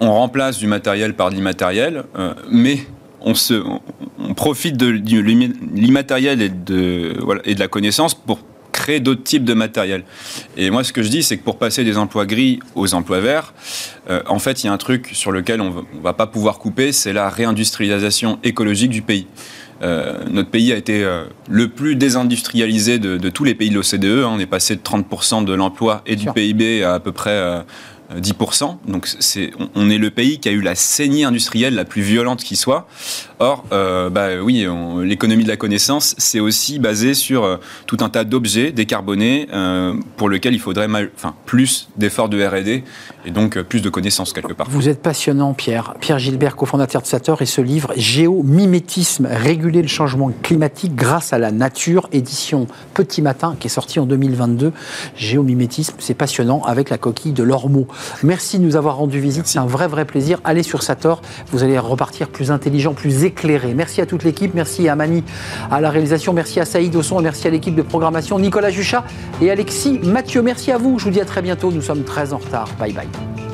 on 0.00 0.12
remplace 0.12 0.58
du 0.58 0.66
matériel 0.66 1.14
par 1.14 1.30
de 1.30 1.34
l'immatériel, 1.34 2.04
mais 2.50 2.78
on, 3.20 3.34
se, 3.34 3.54
on 4.18 4.34
profite 4.34 4.76
de 4.76 4.86
l'immatériel 4.86 6.42
et 6.42 6.50
voilà, 7.20 7.40
et 7.44 7.54
de 7.54 7.60
la 7.60 7.68
connaissance 7.68 8.14
pour 8.14 8.38
créer 8.80 9.00
d'autres 9.00 9.22
types 9.22 9.44
de 9.44 9.52
matériel. 9.52 10.04
Et 10.56 10.70
moi, 10.70 10.82
ce 10.84 10.92
que 10.92 11.02
je 11.02 11.08
dis, 11.08 11.22
c'est 11.22 11.36
que 11.36 11.44
pour 11.44 11.58
passer 11.58 11.84
des 11.84 11.98
emplois 11.98 12.24
gris 12.24 12.60
aux 12.74 12.94
emplois 12.94 13.20
verts, 13.20 13.52
euh, 14.08 14.22
en 14.26 14.38
fait, 14.38 14.64
il 14.64 14.66
y 14.66 14.70
a 14.70 14.72
un 14.72 14.78
truc 14.78 15.10
sur 15.12 15.32
lequel 15.32 15.60
on 15.60 15.70
ne 15.70 16.02
va 16.02 16.14
pas 16.14 16.26
pouvoir 16.26 16.58
couper, 16.58 16.92
c'est 16.92 17.12
la 17.12 17.28
réindustrialisation 17.28 18.38
écologique 18.42 18.90
du 18.90 19.02
pays. 19.02 19.26
Euh, 19.82 20.24
notre 20.30 20.50
pays 20.50 20.72
a 20.72 20.76
été 20.76 21.04
euh, 21.04 21.24
le 21.48 21.68
plus 21.68 21.94
désindustrialisé 21.96 22.98
de, 22.98 23.28
tous 23.28 23.44
les 23.44 23.54
pays 23.54 23.70
de 23.70 23.74
l'OCDE. 23.74 24.24
Hein. 24.24 24.30
On 24.32 24.38
est 24.38 24.46
passé 24.46 24.76
de 24.76 24.80
30% 24.80 25.44
de 25.44 25.52
l'emploi 25.52 26.02
et 26.06 26.16
du 26.16 26.30
PIB 26.30 26.82
à 26.82 26.94
à 26.94 27.00
peu 27.00 27.12
près 27.12 27.64
10%. 28.14 28.76
Donc 28.88 29.06
c'est, 29.20 29.52
on 29.74 29.88
est 29.88 29.98
le 29.98 30.10
pays 30.10 30.38
qui 30.38 30.48
a 30.48 30.52
eu 30.52 30.60
la 30.60 30.74
saignée 30.74 31.24
industrielle 31.24 31.74
la 31.74 31.84
plus 31.84 32.02
violente 32.02 32.42
qui 32.42 32.56
soit. 32.56 32.88
Or, 33.42 33.64
euh, 33.72 34.10
bah, 34.10 34.28
oui, 34.42 34.66
l'économie 35.02 35.44
de 35.44 35.48
la 35.48 35.56
connaissance, 35.56 36.14
c'est 36.18 36.40
aussi 36.40 36.78
basé 36.78 37.14
sur 37.14 37.44
euh, 37.44 37.56
tout 37.86 37.96
un 38.00 38.10
tas 38.10 38.24
d'objets 38.24 38.70
décarbonés 38.70 39.48
euh, 39.54 39.94
pour 40.18 40.28
lesquels 40.28 40.52
il 40.52 40.60
faudrait 40.60 40.88
enfin, 41.16 41.34
plus 41.46 41.88
d'efforts 41.96 42.28
de 42.28 42.44
R&D 42.44 42.84
et 43.24 43.30
donc 43.30 43.58
plus 43.62 43.80
de 43.80 43.88
connaissances 43.88 44.34
quelque 44.34 44.52
part. 44.52 44.66
Vous 44.68 44.90
êtes 44.90 45.00
passionnant, 45.00 45.54
Pierre. 45.54 45.94
Pierre 46.00 46.18
Gilbert, 46.18 46.54
cofondateur 46.54 47.00
de 47.00 47.06
Sator, 47.06 47.40
et 47.40 47.46
ce 47.46 47.62
livre 47.62 47.94
Géomimétisme, 47.96 49.26
réguler 49.30 49.80
le 49.80 49.88
changement 49.88 50.30
climatique 50.42 50.94
grâce 50.94 51.32
à 51.32 51.38
la 51.38 51.50
nature, 51.50 52.10
édition 52.12 52.66
Petit 52.92 53.22
Matin, 53.22 53.56
qui 53.58 53.68
est 53.68 53.70
sorti 53.70 54.00
en 54.00 54.04
2022. 54.04 54.70
Géomimétisme, 55.16 55.96
c'est 55.98 56.12
passionnant 56.12 56.62
avec 56.64 56.90
la 56.90 56.98
coquille 56.98 57.32
de 57.32 57.42
l'ormeau. 57.42 57.88
Merci 58.22 58.58
de 58.58 58.64
nous 58.64 58.76
avoir 58.76 58.96
rendu 58.96 59.18
visite, 59.18 59.46
c'est 59.46 59.58
un 59.58 59.66
vrai, 59.66 59.88
vrai 59.88 60.04
plaisir. 60.04 60.40
Allez 60.44 60.62
sur 60.62 60.82
Sator, 60.82 61.22
vous 61.52 61.62
allez 61.62 61.78
repartir 61.78 62.28
plus 62.28 62.50
intelligent, 62.50 62.92
plus 62.92 63.24
Merci 63.74 64.00
à 64.00 64.06
toute 64.06 64.24
l'équipe, 64.24 64.54
merci 64.54 64.88
à 64.88 64.96
Mani 64.96 65.24
à 65.70 65.80
la 65.80 65.90
réalisation, 65.90 66.32
merci 66.32 66.60
à 66.60 66.64
Saïd 66.64 66.94
au 66.96 67.02
son, 67.02 67.20
merci 67.20 67.46
à 67.46 67.50
l'équipe 67.50 67.74
de 67.74 67.82
programmation, 67.82 68.38
Nicolas 68.38 68.70
Juchat 68.70 69.04
et 69.40 69.50
Alexis 69.50 69.98
Mathieu. 70.02 70.42
Merci 70.42 70.72
à 70.72 70.78
vous, 70.78 70.98
je 70.98 71.04
vous 71.04 71.10
dis 71.10 71.20
à 71.20 71.24
très 71.24 71.42
bientôt, 71.42 71.70
nous 71.70 71.82
sommes 71.82 72.04
très 72.04 72.32
en 72.32 72.38
retard. 72.38 72.68
Bye 72.78 72.92
bye. 72.92 73.49